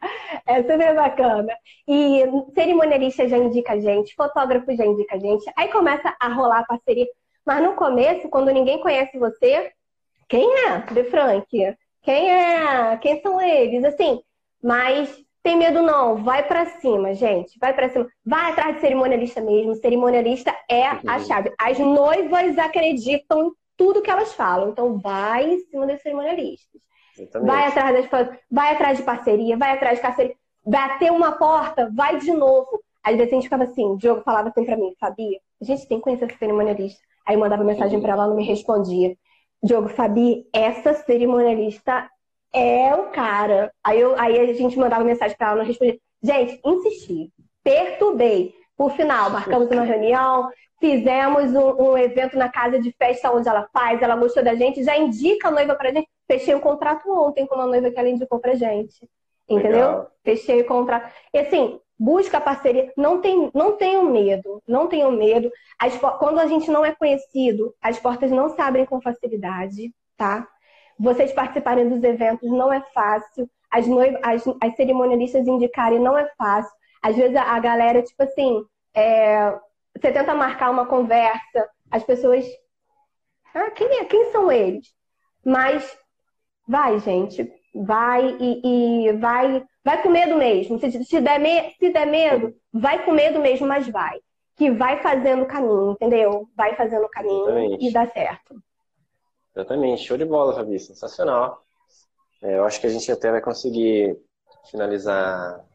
É 0.46 0.62
super 0.63 0.96
bacana. 0.96 1.54
E 1.88 2.24
cerimonialista 2.54 3.28
já 3.28 3.38
indica 3.38 3.74
a 3.74 3.80
gente, 3.80 4.15
fotógrafo 4.15 4.76
já 4.76 4.86
indica 4.86 5.15
a 5.15 5.20
gente. 5.20 5.46
Aí 5.56 5.67
começa 5.70 6.15
a 6.20 6.28
rolar 6.30 6.60
a 6.60 6.65
parceria. 6.65 7.08
Mas 7.46 7.63
no 7.63 7.74
começo, 7.74 8.30
quando 8.30 8.52
ninguém 8.52 8.80
conhece 8.80 9.17
você, 9.17 9.72
quem 10.28 10.50
é 10.67 10.78
De 10.91 11.04
Frank? 11.06 11.48
Quem 12.04 12.32
é? 12.32 12.98
Quem 12.98 13.22
são 13.22 13.41
eles? 13.41 13.84
Assim, 13.84 14.22
mas 14.62 15.24
tem 15.44 15.58
medo 15.58 15.82
não, 15.82 16.24
vai 16.24 16.48
para 16.48 16.65
cima, 16.65 17.13
gente. 17.13 17.58
Vai 17.60 17.74
para 17.74 17.89
cima. 17.89 18.08
Vai 18.26 18.52
atrás 18.52 18.76
de 18.76 18.82
cerimonialista 18.82 19.41
mesmo. 19.41 19.76
Cerimonialista 19.76 20.56
é 20.70 20.88
a 20.88 20.94
uhum. 21.04 21.26
chave. 21.26 21.52
As 21.60 21.80
noivas 21.80 22.58
acreditam 22.58 23.48
em 23.48 23.52
tudo 23.76 24.02
que 24.02 24.10
elas 24.10 24.34
falam. 24.34 24.70
Então 24.70 25.00
vai 25.00 25.50
em 25.50 25.60
cima 25.62 25.88
dos 25.88 26.02
cerimonialistas. 26.02 26.82
Vai 27.42 27.68
atrás 27.68 28.10
das 28.10 28.30
vai 28.50 28.74
atrás 28.74 28.98
de 28.98 29.04
parceria, 29.04 29.58
vai 29.58 29.72
atrás 29.72 29.98
de 29.98 30.02
parceria. 30.02 30.36
Bater 30.66 31.12
uma 31.12 31.34
porta, 31.34 31.90
vai 31.94 32.18
de 32.18 32.32
novo. 32.32 32.82
Às 33.04 33.16
vezes 33.16 33.32
a 33.32 33.36
gente 33.36 33.44
ficava 33.44 33.64
assim, 33.64 33.86
o 33.86 33.98
Diogo 33.98 34.22
falava 34.22 34.50
assim 34.50 34.64
pra 34.64 34.78
mim, 34.78 34.94
Fabi, 35.00 35.40
a 35.60 35.66
gente 35.66 35.88
tem 35.88 35.98
que 35.98 36.04
conhecer 36.04 36.26
essa 36.26 36.38
cerimonialista. 36.38 37.02
Aí 37.26 37.36
eu 37.36 37.40
mandava 37.40 37.64
mensagem 37.64 37.96
uhum. 37.96 38.02
para 38.02 38.14
ela, 38.14 38.24
ela 38.24 38.30
não 38.30 38.38
me 38.38 38.46
respondia. 38.46 39.16
Diogo, 39.64 39.90
Fabi, 39.90 40.46
essa 40.54 40.94
cerimonialista 40.94 42.10
é 42.54 42.94
o 42.94 43.10
cara. 43.12 43.72
Aí, 43.84 44.00
eu, 44.00 44.20
aí 44.20 44.40
a 44.40 44.54
gente 44.54 44.78
mandava 44.78 45.04
mensagem 45.04 45.36
para 45.38 45.48
ela, 45.48 45.58
não 45.58 45.66
respondia. 45.66 46.00
Gente, 46.22 46.60
insisti, 46.64 47.32
perturbei. 47.64 48.54
Por 48.78 48.92
final, 48.92 49.30
marcamos 49.30 49.70
uma 49.70 49.84
reunião, 49.86 50.50
fizemos 50.80 51.54
um, 51.54 51.92
um, 51.92 51.98
evento 51.98 52.36
na 52.36 52.50
casa 52.50 52.80
de 52.80 52.92
festa 52.98 53.32
onde 53.32 53.48
ela 53.48 53.68
faz, 53.72 54.02
ela 54.02 54.16
gostou 54.16 54.44
da 54.44 54.56
gente, 54.56 54.84
já 54.84 54.98
indica 54.98 55.48
a 55.48 55.52
noiva 55.52 55.76
pra 55.76 55.92
gente. 55.92 56.08
Fechei 56.32 56.56
um 56.56 56.62
contrato 56.62 57.12
ontem 57.12 57.46
com 57.46 57.56
uma 57.56 57.67
noiva 57.67 57.91
que 57.91 58.00
ela 58.00 58.08
indicou 58.08 58.39
pra 58.39 58.56
gente. 58.56 59.06
Entendeu? 59.50 59.72
Legal. 59.72 60.12
Fechei 60.24 60.62
o 60.62 60.65
contrato. 60.65 61.13
E 61.34 61.39
assim, 61.39 61.78
busca 62.00 62.39
parceria. 62.39 62.89
Não, 62.96 63.20
tem, 63.20 63.52
não 63.54 63.76
tenham 63.76 64.06
medo. 64.06 64.63
Não 64.65 64.88
tenham 64.88 65.12
medo. 65.12 65.52
As, 65.78 65.94
quando 66.20 66.39
a 66.39 66.46
gente 66.48 66.72
não 66.72 66.86
é 66.86 66.96
conhecido, 66.96 67.76
as 67.82 68.00
portas 68.00 68.32
não 68.32 68.48
se 68.48 68.62
abrem 68.62 68.86
com 68.86 69.02
facilidade, 69.02 69.94
tá? 70.15 70.48
Vocês 70.98 71.34
participarem 71.34 71.89
dos 71.89 72.02
eventos 72.02 72.50
não 72.50 72.72
é 72.72 72.80
fácil. 72.94 73.50
As, 73.70 73.86
noiv... 73.86 74.17
as, 74.24 74.46
as 74.62 74.74
cerimonialistas 74.78 75.46
indicarem 75.46 76.00
não 76.00 76.17
é 76.17 76.32
fácil. 76.38 76.72
Às 77.04 77.17
vezes 77.17 77.36
a, 77.36 77.44
a 77.44 77.60
galera, 77.60 78.02
tipo 78.02 78.24
assim, 78.24 78.63
é... 78.94 79.54
você 79.94 80.13
tenta 80.13 80.34
marcar 80.34 80.70
uma 80.70 80.86
conversa, 80.86 81.67
as 81.91 82.06
pessoas. 82.06 82.46
Ah, 83.54 83.70
quem, 83.72 84.00
é? 84.00 84.06
quem 84.06 84.32
são 84.32 84.50
eles? 84.50 84.96
Mas 85.44 86.00
vai, 86.72 87.00
gente, 87.00 87.52
vai 87.76 88.38
e, 88.40 89.08
e 89.10 89.12
vai, 89.18 89.64
vai 89.84 90.02
com 90.02 90.10
medo 90.10 90.38
mesmo. 90.38 90.80
Se, 90.80 91.04
se, 91.04 91.22
der 91.22 91.38
me, 91.38 91.72
se 91.78 91.92
der 91.92 92.08
medo, 92.08 92.56
vai 92.72 93.04
com 93.04 93.12
medo 93.12 93.40
mesmo, 93.40 93.68
mas 93.68 93.88
vai. 93.90 94.20
Que 94.56 94.72
vai 94.72 95.02
fazendo 95.04 95.44
o 95.44 95.48
caminho, 95.48 95.92
entendeu? 95.92 96.48
Vai 96.56 96.76
fazendo 96.76 97.04
o 97.06 97.10
caminho 97.10 97.44
Exatamente. 97.44 97.86
e 97.86 97.92
dá 97.92 98.08
certo. 98.08 98.56
Exatamente, 99.54 100.04
show 100.04 100.18
de 100.18 100.24
bola, 100.24 100.54
Fabi, 100.54 100.80
sensacional. 100.80 101.62
É, 102.42 102.58
eu 102.58 102.64
acho 102.64 102.80
que 102.80 102.88
a 102.88 102.90
gente 102.90 103.12
até 103.12 103.30
vai 103.30 103.42
conseguir 103.42 104.18
finalizar 104.70 105.66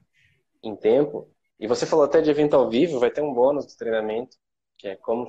em 0.62 0.74
tempo. 0.74 1.28
E 1.60 1.66
você 1.66 1.84
falou 1.84 2.06
até 2.06 2.22
de 2.22 2.30
evento 2.30 2.56
ao 2.56 2.70
vivo, 2.70 2.98
vai 2.98 3.10
ter 3.10 3.20
um 3.20 3.34
bônus 3.34 3.66
do 3.66 3.76
treinamento, 3.76 4.36
que 4.78 4.88
é 4.88 4.96
como 4.96 5.28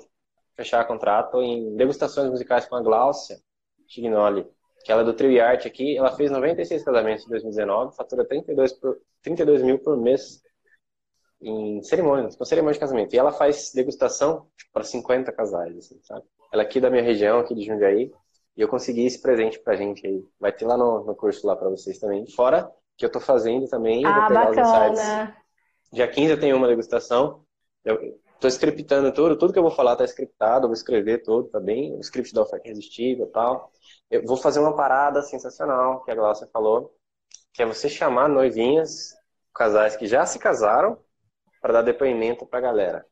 fechar 0.56 0.88
contrato 0.88 1.42
em 1.42 1.76
degustações 1.76 2.30
musicais 2.30 2.66
com 2.66 2.76
a 2.76 2.82
Gláucia 2.82 3.38
Chignoli 3.88 4.48
que 4.88 4.92
ela 4.94 5.02
é 5.02 5.04
do 5.04 5.14
Trio 5.14 5.44
Art 5.44 5.66
aqui, 5.66 5.98
ela 5.98 6.16
fez 6.16 6.32
96 6.32 6.82
casamentos 6.82 7.26
em 7.26 7.30
2019, 7.30 7.94
fatura 7.94 8.24
32, 8.24 8.72
por, 8.72 8.98
32 9.22 9.62
mil 9.62 9.80
por 9.80 9.98
mês 9.98 10.42
em 11.42 11.84
cerimônias, 11.84 12.38
com 12.38 12.46
cerimônia 12.46 12.76
de 12.76 12.80
casamento. 12.80 13.14
E 13.14 13.20
ela 13.20 13.34
faz 13.34 13.74
degustação 13.76 14.48
para 14.72 14.86
50 14.86 15.30
casais, 15.34 15.78
assim, 15.78 16.00
sabe? 16.04 16.24
Ela 16.54 16.64
é 16.64 16.66
aqui 16.66 16.80
da 16.80 16.90
minha 16.90 17.04
região, 17.04 17.40
aqui 17.40 17.54
de 17.54 17.66
Jundiaí, 17.66 18.14
e 18.56 18.62
eu 18.62 18.70
consegui 18.70 19.06
esse 19.06 19.22
presente 19.22 19.60
pra 19.60 19.76
gente 19.76 20.08
aí. 20.08 20.24
Vai 20.40 20.54
ter 20.54 20.66
lá 20.66 20.78
no, 20.78 21.04
no 21.04 21.14
curso 21.14 21.46
lá 21.46 21.58
para 21.58 21.68
vocês 21.68 22.00
também. 22.00 22.26
Fora 22.32 22.72
que 22.96 23.04
eu 23.04 23.12
tô 23.12 23.20
fazendo 23.20 23.68
também, 23.68 24.06
ah, 24.06 24.20
vou 24.20 24.28
pegar 24.30 24.46
bacana. 24.46 24.92
os 24.94 25.00
insights. 25.00 25.36
Dia 25.92 26.08
15 26.08 26.32
eu 26.32 26.40
tenho 26.40 26.56
uma 26.56 26.68
degustação. 26.68 27.44
Eu 27.84 28.18
tô 28.40 28.48
scriptando 28.48 29.12
tudo, 29.12 29.38
tudo 29.38 29.54
que 29.54 29.60
eu 29.60 29.64
vou 29.64 29.72
falar 29.72 29.96
tá 29.96 30.06
scriptado, 30.06 30.66
eu 30.66 30.70
vou 30.70 30.74
escrever 30.74 31.24
tudo, 31.24 31.50
tá 31.50 31.60
bem? 31.60 31.96
O 31.96 32.00
script 32.02 32.34
da 32.34 32.42
oferta 32.42 32.68
irresistível 32.68 33.28
e 33.28 33.32
tal. 33.32 33.72
Eu 34.10 34.26
vou 34.26 34.38
fazer 34.38 34.60
uma 34.60 34.76
parada 34.76 35.22
sensacional 35.22 36.04
que 36.04 36.12
a 36.12 36.16
Glaucia 36.16 36.48
falou, 36.52 36.96
que 37.54 37.62
é 37.62 37.66
você 37.66 37.90
chamar 37.90 38.30
noivinhas, 38.30 39.16
casais 39.54 39.96
que 39.96 40.08
já 40.08 40.26
se 40.26 40.40
casaram, 40.40 40.98
para 41.62 41.74
dar 41.74 41.82
depoimento 41.82 42.46
para 42.46 42.60
a 42.60 42.62
galera 42.62 43.06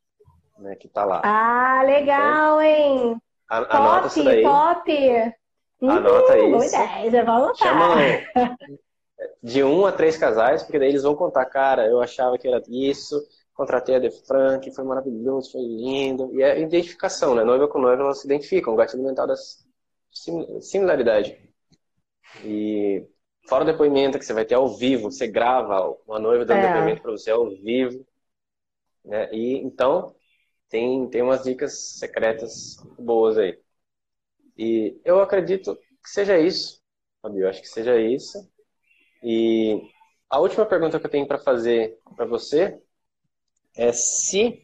né, 0.57 0.75
que 0.75 0.88
tá 0.88 1.05
lá. 1.05 1.21
Ah, 1.23 1.83
legal, 1.83 2.61
hein? 2.61 3.21
A, 3.49 3.61
top, 3.61 3.75
anota 3.75 4.07
isso 4.07 4.23
daí. 4.23 4.43
Top! 4.43 5.35
Anota 5.81 6.38
uhum, 6.38 6.57
isso. 6.57 6.75
Ideia, 6.75 7.25
vou 7.25 7.33
anotar. 7.35 7.55
Chama 7.55 7.95
de 9.43 9.63
um 9.63 9.85
a 9.85 9.91
três 9.91 10.17
casais, 10.17 10.63
porque 10.63 10.79
daí 10.79 10.89
eles 10.89 11.03
vão 11.03 11.15
contar, 11.15 11.45
cara, 11.45 11.85
eu 11.88 12.01
achava 12.01 12.38
que 12.38 12.47
era 12.47 12.61
isso, 12.67 13.21
contratei 13.56 13.96
a 13.96 14.00
De 14.00 14.12
Frank, 14.12 14.70
foi 14.76 14.84
maravilhoso, 14.84 15.52
foi 15.52 15.62
lindo. 15.62 16.30
E 16.38 16.44
é 16.44 16.60
identificação, 16.60 17.34
né? 17.34 17.44
Noiva 17.44 17.68
com 17.68 17.80
noiva, 17.80 18.04
elas 18.04 18.20
se 18.20 18.28
identificam, 18.28 18.74
o 18.74 18.78
gatilho 18.78 19.04
mental 19.04 19.26
das 19.26 19.65
similaridade. 20.62 21.38
E 22.44 23.06
fora 23.48 23.63
o 23.63 23.68
depoimento 23.68 24.20
que 24.20 24.26
você 24.26 24.34
vai 24.34 24.46
ter 24.46 24.56
ao 24.56 24.68
vivo, 24.78 25.12
você 25.12 25.28
grava 25.28 25.98
uma 26.08 26.20
noiva 26.20 26.46
dando 26.46 26.60
é. 26.60 26.68
depoimento 26.68 27.02
para 27.02 27.12
você 27.12 27.32
ao 27.32 27.50
vivo. 27.50 28.06
Né? 29.04 29.30
E 29.34 29.58
então 29.58 30.15
tem, 30.70 31.08
tem 31.10 31.22
umas 31.22 31.44
dicas 31.44 31.98
secretas 31.98 32.78
boas 33.00 33.38
aí. 33.38 33.60
E 34.58 35.00
eu 35.04 35.22
acredito 35.22 35.76
que 35.76 36.10
seja 36.10 36.38
isso, 36.39 36.82
Fabio. 37.22 37.44
Eu 37.44 37.50
acho 37.50 37.62
que 37.62 37.68
seja 37.68 38.00
isso. 38.00 38.50
E 39.24 39.82
a 40.30 40.39
última 40.39 40.65
pergunta 40.65 41.00
que 41.00 41.06
eu 41.06 41.10
tenho 41.12 41.28
para 41.28 41.39
fazer 41.39 42.00
para 42.15 42.26
você 42.26 42.82
é 43.77 43.91
se 43.91 44.61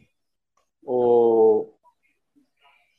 o, 0.82 1.72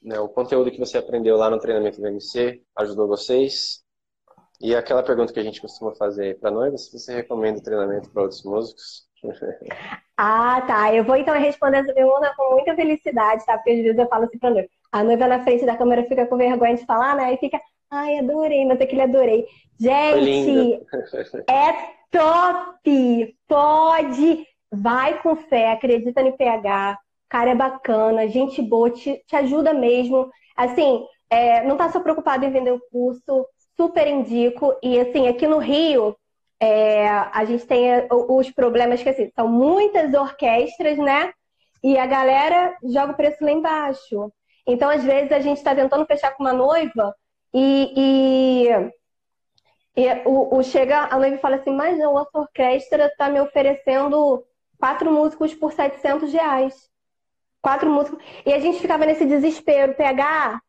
né, 0.02 0.20
o 0.20 0.30
conteúdo 0.30 0.72
que 0.72 0.80
você 0.80 0.98
aprendeu 0.98 1.38
lá 1.38 1.50
no 1.50 1.60
treinamento 1.60 2.00
do 2.00 2.08
MC 2.08 2.62
ajudou 2.78 3.08
vocês. 3.08 3.84
E 4.62 4.76
aquela 4.76 5.04
pergunta 5.04 5.34
que 5.34 5.40
a 5.40 5.44
gente 5.44 5.60
costuma 5.60 5.94
fazer 5.96 6.40
para 6.40 6.52
noiva, 6.52 6.78
se 6.78 6.92
você 6.92 7.14
recomenda 7.16 7.60
o 7.60 7.64
treinamento 7.64 8.10
para 8.10 8.22
outros 8.22 8.44
músicos. 8.44 9.08
ah, 10.18 10.62
tá. 10.62 10.94
Eu 10.94 11.04
vou 11.04 11.16
então 11.16 11.38
responder 11.38 11.78
essa 11.78 11.94
pergunta 11.94 12.34
com 12.38 12.52
muita 12.52 12.76
felicidade, 12.76 13.46
tá? 13.46 13.58
Porque 13.58 13.72
às 13.72 13.78
vezes 13.78 13.98
eu 13.98 14.08
falo 14.08 14.26
assim 14.26 14.38
pra 14.38 14.50
noiva. 14.50 14.70
A 14.92 15.04
noiva 15.04 15.28
na 15.28 15.44
frente 15.44 15.66
da 15.66 15.76
câmera 15.76 16.06
fica 16.06 16.28
com 16.28 16.38
vergonha 16.38 16.76
de 16.76 16.86
falar, 16.86 17.16
né? 17.16 17.34
E 17.34 17.38
fica, 17.38 17.60
ai, 17.90 18.20
adorei, 18.20 18.66
mas 18.66 18.80
aquele 18.80 19.02
adorei. 19.02 19.46
Gente, 19.80 20.86
é 21.50 21.74
top! 22.12 23.36
Pode! 23.48 24.53
Vai 24.74 25.22
com 25.22 25.36
fé, 25.36 25.72
acredita 25.72 26.24
no 26.24 26.36
PH 26.36 26.98
cara 27.34 27.50
é 27.50 27.56
bacana, 27.56 28.28
gente 28.28 28.62
boa, 28.62 28.92
te, 28.92 29.20
te 29.26 29.36
ajuda 29.36 29.74
mesmo. 29.74 30.30
Assim, 30.56 31.04
é, 31.32 31.64
não 31.64 31.76
tá 31.76 31.90
só 31.90 32.00
preocupado 32.00 32.46
em 32.46 32.52
vender 32.52 32.72
o 32.72 32.82
curso, 32.92 33.48
super 33.76 34.06
indico. 34.08 34.78
E 34.84 35.00
assim, 35.00 35.28
aqui 35.28 35.48
no 35.48 35.58
Rio, 35.58 36.16
é, 36.60 37.08
a 37.10 37.44
gente 37.44 37.66
tem 37.66 37.92
é, 37.92 38.08
os 38.12 38.52
problemas 38.52 39.02
que 39.02 39.10
assim, 39.10 39.32
são 39.36 39.48
muitas 39.48 40.14
orquestras, 40.14 40.96
né? 41.00 41.34
E 41.84 41.98
a 41.98 42.06
galera 42.06 42.78
joga 42.84 43.14
o 43.14 43.16
preço 43.16 43.44
lá 43.44 43.52
embaixo. 43.52 44.32
Então, 44.68 44.92
às 44.92 45.04
vezes, 45.04 45.32
a 45.32 45.40
gente 45.40 45.58
está 45.58 45.74
tentando 45.74 46.06
fechar 46.06 46.36
com 46.36 46.44
uma 46.44 46.54
noiva 46.54 47.16
e, 47.52 48.70
e, 49.98 50.04
e 50.04 50.08
o, 50.24 50.58
o, 50.58 50.64
chega 50.64 51.08
a 51.12 51.18
noiva 51.18 51.36
e 51.36 51.40
fala 51.42 51.56
assim, 51.56 51.76
mas 51.76 51.98
não, 51.98 52.16
a 52.16 52.28
orquestra 52.32 53.08
está 53.08 53.28
me 53.28 53.42
oferecendo 53.42 54.46
quatro 54.84 55.12
músicos 55.12 55.54
por 55.54 55.72
700 55.72 56.34
reais 56.34 56.94
quatro 57.64 57.90
músicos. 57.90 58.20
E 58.46 58.54
a 58.54 58.60
gente 58.60 58.80
ficava 58.80 59.06
nesse 59.06 59.26
desespero. 59.26 59.96
PH, 59.96 60.62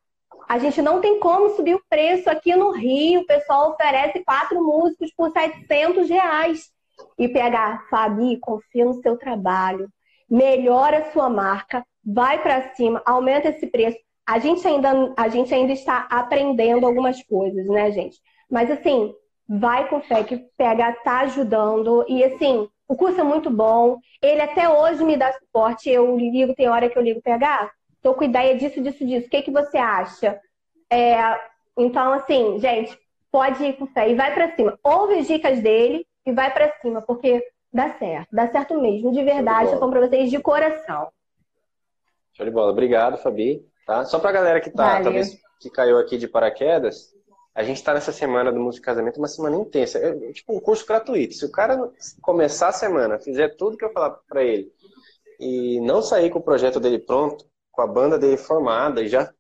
a 0.49 0.59
gente 0.59 0.81
não 0.81 1.01
tem 1.01 1.19
como 1.19 1.57
subir 1.57 1.75
o 1.75 1.83
preço 1.91 2.31
aqui 2.31 2.55
no 2.55 2.71
Rio. 2.71 3.23
O 3.23 3.27
pessoal 3.27 3.73
oferece 3.73 4.25
quatro 4.25 4.63
músicos 4.63 5.13
por 5.15 5.31
700 5.33 6.09
reais. 6.09 6.71
E 7.19 7.29
PH, 7.29 7.87
Fabi, 7.91 8.39
confia 8.39 8.85
no 8.85 8.95
seu 9.03 9.19
trabalho. 9.19 9.89
Melhora 10.31 10.99
a 10.99 11.13
sua 11.13 11.29
marca. 11.29 11.85
Vai 12.07 12.41
para 12.41 12.73
cima. 12.75 13.03
Aumenta 13.05 13.49
esse 13.49 13.67
preço. 13.67 13.99
A 14.25 14.39
gente, 14.39 14.67
ainda, 14.67 15.13
a 15.17 15.29
gente 15.29 15.53
ainda 15.53 15.73
está 15.73 16.07
aprendendo 16.09 16.87
algumas 16.87 17.21
coisas, 17.25 17.67
né, 17.67 17.91
gente? 17.91 18.19
Mas 18.49 18.71
assim, 18.71 19.13
vai 19.47 19.89
com 19.89 20.01
fé 20.01 20.23
que 20.23 20.37
PH 20.57 20.93
tá 21.03 21.21
ajudando. 21.21 22.05
E 22.09 22.23
assim, 22.23 22.69
o 22.87 22.97
curso 22.97 23.21
é 23.21 23.25
muito 23.25 23.51
bom. 23.51 23.99
Ele 24.21 24.41
até 24.41 24.69
hoje 24.69 25.05
me 25.05 25.17
dá 25.17 25.33
suporte. 25.33 25.91
Eu 25.91 26.17
ligo, 26.17 26.55
tem 26.55 26.69
hora 26.69 26.89
que 26.89 26.99
eu 26.99 27.03
ligo 27.03 27.23
PH. 27.23 27.71
Tô 28.03 28.15
com 28.15 28.25
ideia 28.25 28.57
disso, 28.57 28.83
disso, 28.83 29.07
disso. 29.07 29.27
O 29.27 29.31
que, 29.31 29.43
que 29.43 29.51
você 29.51 29.79
acha? 29.79 30.39
É, 30.91 31.17
então, 31.77 32.13
assim, 32.13 32.59
gente, 32.61 32.99
pode 33.33 33.65
ir 33.65 33.77
com 33.77 33.87
fé 33.87 34.11
e 34.11 34.15
vai 34.15 34.35
para 34.35 34.55
cima. 34.55 34.79
Ouve 34.83 35.15
as 35.19 35.27
dicas 35.27 35.61
dele 35.61 36.07
e 36.27 36.33
vai 36.33 36.53
para 36.53 36.73
cima, 36.81 37.01
porque 37.03 37.43
dá 37.73 37.91
certo. 37.99 38.29
Dá 38.31 38.49
certo 38.51 38.81
mesmo, 38.81 39.13
de 39.13 39.23
verdade. 39.23 39.73
Eu 39.73 39.79
compro 39.79 40.01
pra 40.01 40.09
vocês 40.09 40.31
de 40.31 40.39
coração. 40.39 41.09
Show 42.35 42.45
de 42.45 42.53
bola. 42.53 42.71
Obrigado, 42.71 43.17
Fabi. 43.17 43.67
Tá? 43.87 44.05
Só 44.05 44.19
pra 44.19 44.33
galera 44.33 44.61
que 44.61 44.71
tá, 44.71 45.03
talvez 45.03 45.39
que 45.61 45.71
caiu 45.71 45.99
aqui 45.99 46.17
de 46.17 46.29
paraquedas, 46.29 47.15
a 47.55 47.63
gente 47.63 47.77
está 47.77 47.95
nessa 47.95 48.13
semana 48.13 48.51
do 48.51 48.59
Música 48.59 48.87
Casamento, 48.87 49.19
uma 49.19 49.29
semana 49.29 49.57
intensa. 49.57 49.99
É, 49.99 50.09
é, 50.09 50.33
tipo 50.33 50.57
um 50.57 50.61
curso 50.61 50.85
gratuito. 50.85 51.35
Se 51.35 51.45
o 51.45 51.51
cara 51.51 51.91
começar 52.21 52.69
a 52.69 52.73
semana, 52.73 53.19
fizer 53.19 53.57
tudo 53.57 53.77
que 53.77 53.85
eu 53.85 53.93
falar 53.93 54.11
para 54.29 54.43
ele 54.43 54.73
e 55.39 55.81
não 55.81 56.03
sair 56.03 56.31
com 56.31 56.39
o 56.39 56.43
projeto 56.43 56.81
dele 56.81 56.99
pronto, 56.99 57.45
com 57.71 57.83
a 57.83 57.87
banda 57.87 58.19
dele 58.19 58.37
formada 58.37 59.03
e 59.03 59.09
já, 59.09 59.33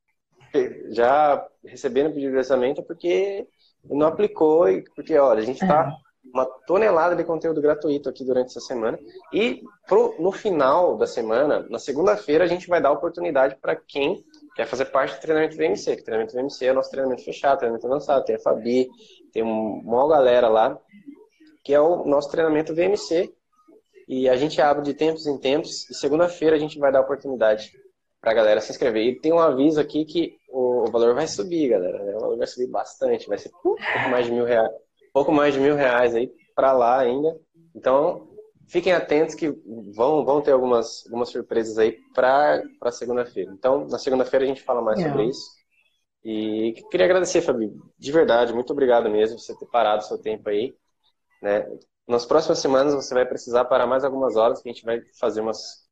já 0.90 1.44
recebendo 1.64 2.12
pedido 2.12 2.33
de 2.33 2.38
orçamento, 2.38 2.81
é 2.81 2.85
porque 2.85 3.48
não 3.85 4.07
aplicou 4.07 4.68
e 4.68 4.85
porque, 4.94 5.16
olha, 5.18 5.40
a 5.40 5.44
gente 5.44 5.62
está 5.62 5.92
uma 6.33 6.46
tonelada 6.66 7.14
de 7.14 7.22
conteúdo 7.24 7.61
gratuito 7.61 8.09
aqui 8.09 8.24
durante 8.24 8.48
essa 8.48 8.61
semana. 8.61 8.98
E 9.33 9.62
pro, 9.87 10.14
no 10.18 10.33
final 10.33 10.96
da 10.96 11.07
semana, 11.07 11.66
na 11.68 11.79
segunda-feira, 11.79 12.44
a 12.44 12.46
gente 12.48 12.66
vai 12.66 12.81
dar 12.81 12.92
oportunidade 12.92 13.57
para 13.61 13.77
quem 13.77 14.24
quer 14.54 14.66
fazer 14.66 14.86
parte 14.86 15.14
do 15.14 15.20
treinamento 15.20 15.56
VMC, 15.56 15.96
que 15.96 16.02
o 16.02 16.04
treinamento 16.04 16.34
VMC 16.34 16.66
é 16.66 16.72
o 16.72 16.74
nosso 16.74 16.90
treinamento 16.90 17.24
fechado, 17.24 17.58
treinamento 17.58 17.86
avançado, 17.86 18.24
tem 18.24 18.36
a 18.36 18.38
Fabi, 18.38 18.88
tem 19.32 19.42
uma 19.42 20.08
galera 20.08 20.48
lá, 20.48 20.78
que 21.64 21.74
é 21.74 21.80
o 21.80 22.04
nosso 22.04 22.30
treinamento 22.30 22.74
VMC, 22.74 23.32
e 24.06 24.28
a 24.28 24.36
gente 24.36 24.60
abre 24.60 24.84
de 24.84 24.94
tempos 24.94 25.26
em 25.26 25.38
tempos, 25.38 25.88
e 25.90 25.94
segunda-feira 25.94 26.56
a 26.56 26.58
gente 26.58 26.78
vai 26.78 26.92
dar 26.92 27.00
oportunidade 27.00 27.72
para 28.20 28.30
a 28.30 28.34
galera 28.34 28.60
se 28.60 28.70
inscrever. 28.70 29.02
E 29.02 29.20
tem 29.20 29.32
um 29.32 29.38
aviso 29.38 29.80
aqui 29.80 30.04
que 30.04 30.36
o, 30.48 30.90
valor 30.90 31.14
vai 31.14 31.26
subir, 31.26 31.68
galera, 31.68 32.02
né? 32.04 32.14
o 32.16 32.20
valor 32.20 32.38
vai 32.38 32.46
subir 32.46 32.68
bastante, 32.68 33.26
vai 33.26 33.38
ser 33.38 33.50
pouco 33.62 33.80
mais 34.10 34.26
de 34.26 34.32
mil 34.32 34.44
reais, 34.44 34.70
pouco 35.12 35.32
mais 35.32 35.54
de 35.54 35.60
mil 35.60 35.74
reais 35.74 36.14
aí 36.14 36.30
para 36.54 36.72
lá 36.72 37.00
ainda, 37.00 37.36
Então, 37.74 38.28
fiquem 38.68 38.92
atentos 38.92 39.35
que 39.35 39.48
vão, 39.94 40.24
vão 40.24 40.40
ter 40.40 40.53
algumas, 40.53 41.05
algumas 41.07 41.29
surpresas 41.29 41.79
aí 41.79 41.98
para 42.14 42.62
segunda-feira. 42.90 43.53
Então, 43.53 43.87
na 43.87 43.98
segunda-feira 43.98 44.44
a 44.44 44.48
gente 44.48 44.62
fala 44.62 44.83
mais 44.83 45.00
é. 45.00 45.09
sobre 45.09 45.27
isso. 45.27 45.64
E 46.24 46.72
queria 46.90 47.05
agradecer, 47.05 47.42
Fabi, 47.42 47.70
de 47.98 48.12
verdade, 48.12 48.55
muito 48.55 48.72
obrigado 48.72 49.11
mesmo 49.11 49.37
por 49.37 49.42
você 49.42 49.55
ter 49.57 49.66
parado 49.66 50.03
o 50.03 50.07
seu 50.07 50.18
tempo 50.18 50.48
aí. 50.48 50.74
Né? 51.42 51.66
Nas 52.09 52.24
próximas 52.24 52.59
semanas 52.59 52.94
você 52.94 53.12
vai 53.12 53.27
precisar 53.27 53.66
parar 53.66 53.87
mais 53.87 54.05
algumas 54.05 54.35
horas, 54.37 54.62
que 54.62 54.68
a 54.68 54.72
gente 54.72 54.85
vai 54.85 55.03
fazer 55.20 55.42
umas, 55.42 55.87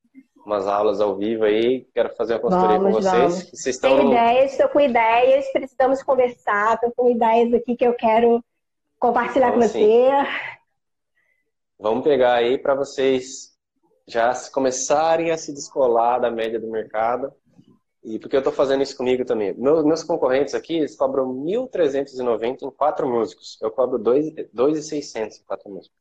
umas 0.47 0.67
aulas 0.67 1.03
ao 1.03 1.17
vivo 1.17 1.45
aí. 1.45 1.87
Quero 1.95 2.15
fazer 2.17 2.35
uma 2.35 2.41
consultoria 2.41 2.79
vamos, 2.79 2.95
com 2.95 3.03
vocês. 3.03 3.15
Vamos. 3.15 3.51
vocês 3.51 3.77
estão... 3.77 3.97
Tem 3.97 4.07
ideias, 4.09 4.53
estou 4.53 4.69
com 4.71 4.81
ideias, 4.81 5.53
precisamos 5.53 6.03
conversar, 6.03 6.75
estou 6.75 6.93
com 6.97 7.11
ideias 7.11 7.53
aqui 7.53 7.77
que 7.77 7.87
eu 7.87 7.95
quero 7.95 8.43
compartilhar 8.99 9.51
vamos, 9.51 9.67
com 9.67 9.79
você. 9.79 10.09
Vamos 11.83 12.05
pegar 12.05 12.35
aí 12.35 12.57
para 12.57 12.77
vocês 12.77 13.57
já 14.07 14.33
começarem 14.53 15.33
a 15.33 15.37
se 15.37 15.53
descolar 15.53 16.21
da 16.21 16.31
média 16.31 16.61
do 16.61 16.71
mercado 16.71 17.33
e 18.05 18.21
porque 18.21 18.37
eu 18.37 18.39
estou 18.39 18.53
fazendo 18.53 18.85
isso 18.85 18.97
comigo 18.97 19.25
também. 19.25 19.53
Meus, 19.55 19.85
meus 19.85 20.05
concorrentes 20.05 20.55
aqui, 20.55 20.77
eles 20.77 20.95
cobram 20.95 21.27
1.390 21.45 22.63
em 22.63 22.71
quatro 22.71 23.09
músicos. 23.09 23.59
Eu 23.61 23.69
cobro 23.73 23.99
2.600 23.99 25.41
em 25.41 25.45
quatro 25.45 25.69
músicos. 25.71 25.99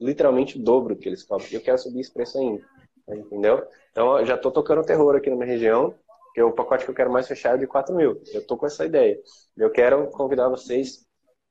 Literalmente 0.00 0.56
o 0.56 0.62
dobro 0.62 0.94
que 0.94 1.08
eles 1.08 1.24
cobram. 1.24 1.48
Eu 1.50 1.60
quero 1.60 1.78
subir 1.78 2.02
esse 2.02 2.14
preço 2.14 2.38
ainda. 2.38 2.64
Entendeu? 3.08 3.66
Então, 3.90 4.16
eu 4.16 4.26
já 4.26 4.36
estou 4.36 4.52
tocando 4.52 4.84
terror 4.84 5.16
aqui 5.16 5.30
na 5.30 5.36
minha 5.36 5.48
região, 5.48 5.96
que 6.32 6.40
o 6.42 6.52
pacote 6.52 6.84
que 6.84 6.92
eu 6.92 6.94
quero 6.94 7.10
mais 7.10 7.26
fechar 7.26 7.56
é 7.56 7.58
de 7.58 7.66
4 7.66 7.92
mil. 7.92 8.22
Eu 8.32 8.40
estou 8.40 8.56
com 8.56 8.66
essa 8.66 8.86
ideia. 8.86 9.20
Eu 9.56 9.72
quero 9.72 10.06
convidar 10.12 10.48
vocês 10.48 11.04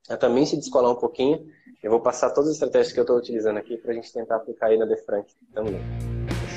a 0.10 0.18
também 0.18 0.46
se 0.46 0.58
descolar 0.58 0.92
um 0.92 0.96
pouquinho. 0.96 1.46
Eu 1.82 1.92
vou 1.92 2.00
passar 2.00 2.30
todas 2.30 2.50
as 2.50 2.56
estratégias 2.56 2.94
que 2.94 3.00
eu 3.00 3.04
estou 3.04 3.18
utilizando 3.18 3.58
aqui 3.58 3.78
para 3.78 3.92
a 3.92 3.94
gente 3.94 4.12
tentar 4.12 4.38
aplicar 4.38 4.68
aí 4.68 4.78
na 4.78 4.86
Defrank 4.86 5.28
também. 5.54 5.80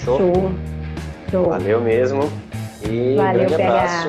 Show? 0.05 0.19
Show. 0.19 0.33
Show. 1.31 1.45
Valeu 1.51 1.81
mesmo. 1.81 2.21
E 2.89 3.17
Valeu, 3.17 3.47
grande 3.47 3.55
abraço. 3.55 4.09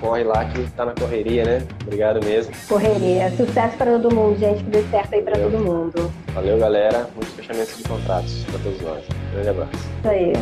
Corre 0.00 0.24
lá 0.24 0.44
que 0.50 0.70
tá 0.72 0.84
na 0.84 0.94
correria, 0.94 1.44
né? 1.44 1.66
Obrigado 1.82 2.24
mesmo. 2.24 2.52
Correria. 2.68 3.30
Sucesso 3.36 3.76
para 3.76 3.98
todo 3.98 4.14
mundo, 4.14 4.38
gente. 4.38 4.62
Que 4.64 4.70
dê 4.70 4.82
certo 4.84 5.14
aí 5.14 5.22
para 5.22 5.38
todo 5.38 5.58
mundo. 5.58 6.12
Valeu, 6.34 6.58
galera. 6.58 7.08
Muitos 7.14 7.34
fechamentos 7.34 7.76
de 7.76 7.84
contratos 7.84 8.44
para 8.44 8.58
todos 8.58 8.80
nós. 8.80 9.04
Grande 9.32 9.48
abraço. 9.48 9.72
Isso 9.74 10.08
aí. 10.08 10.32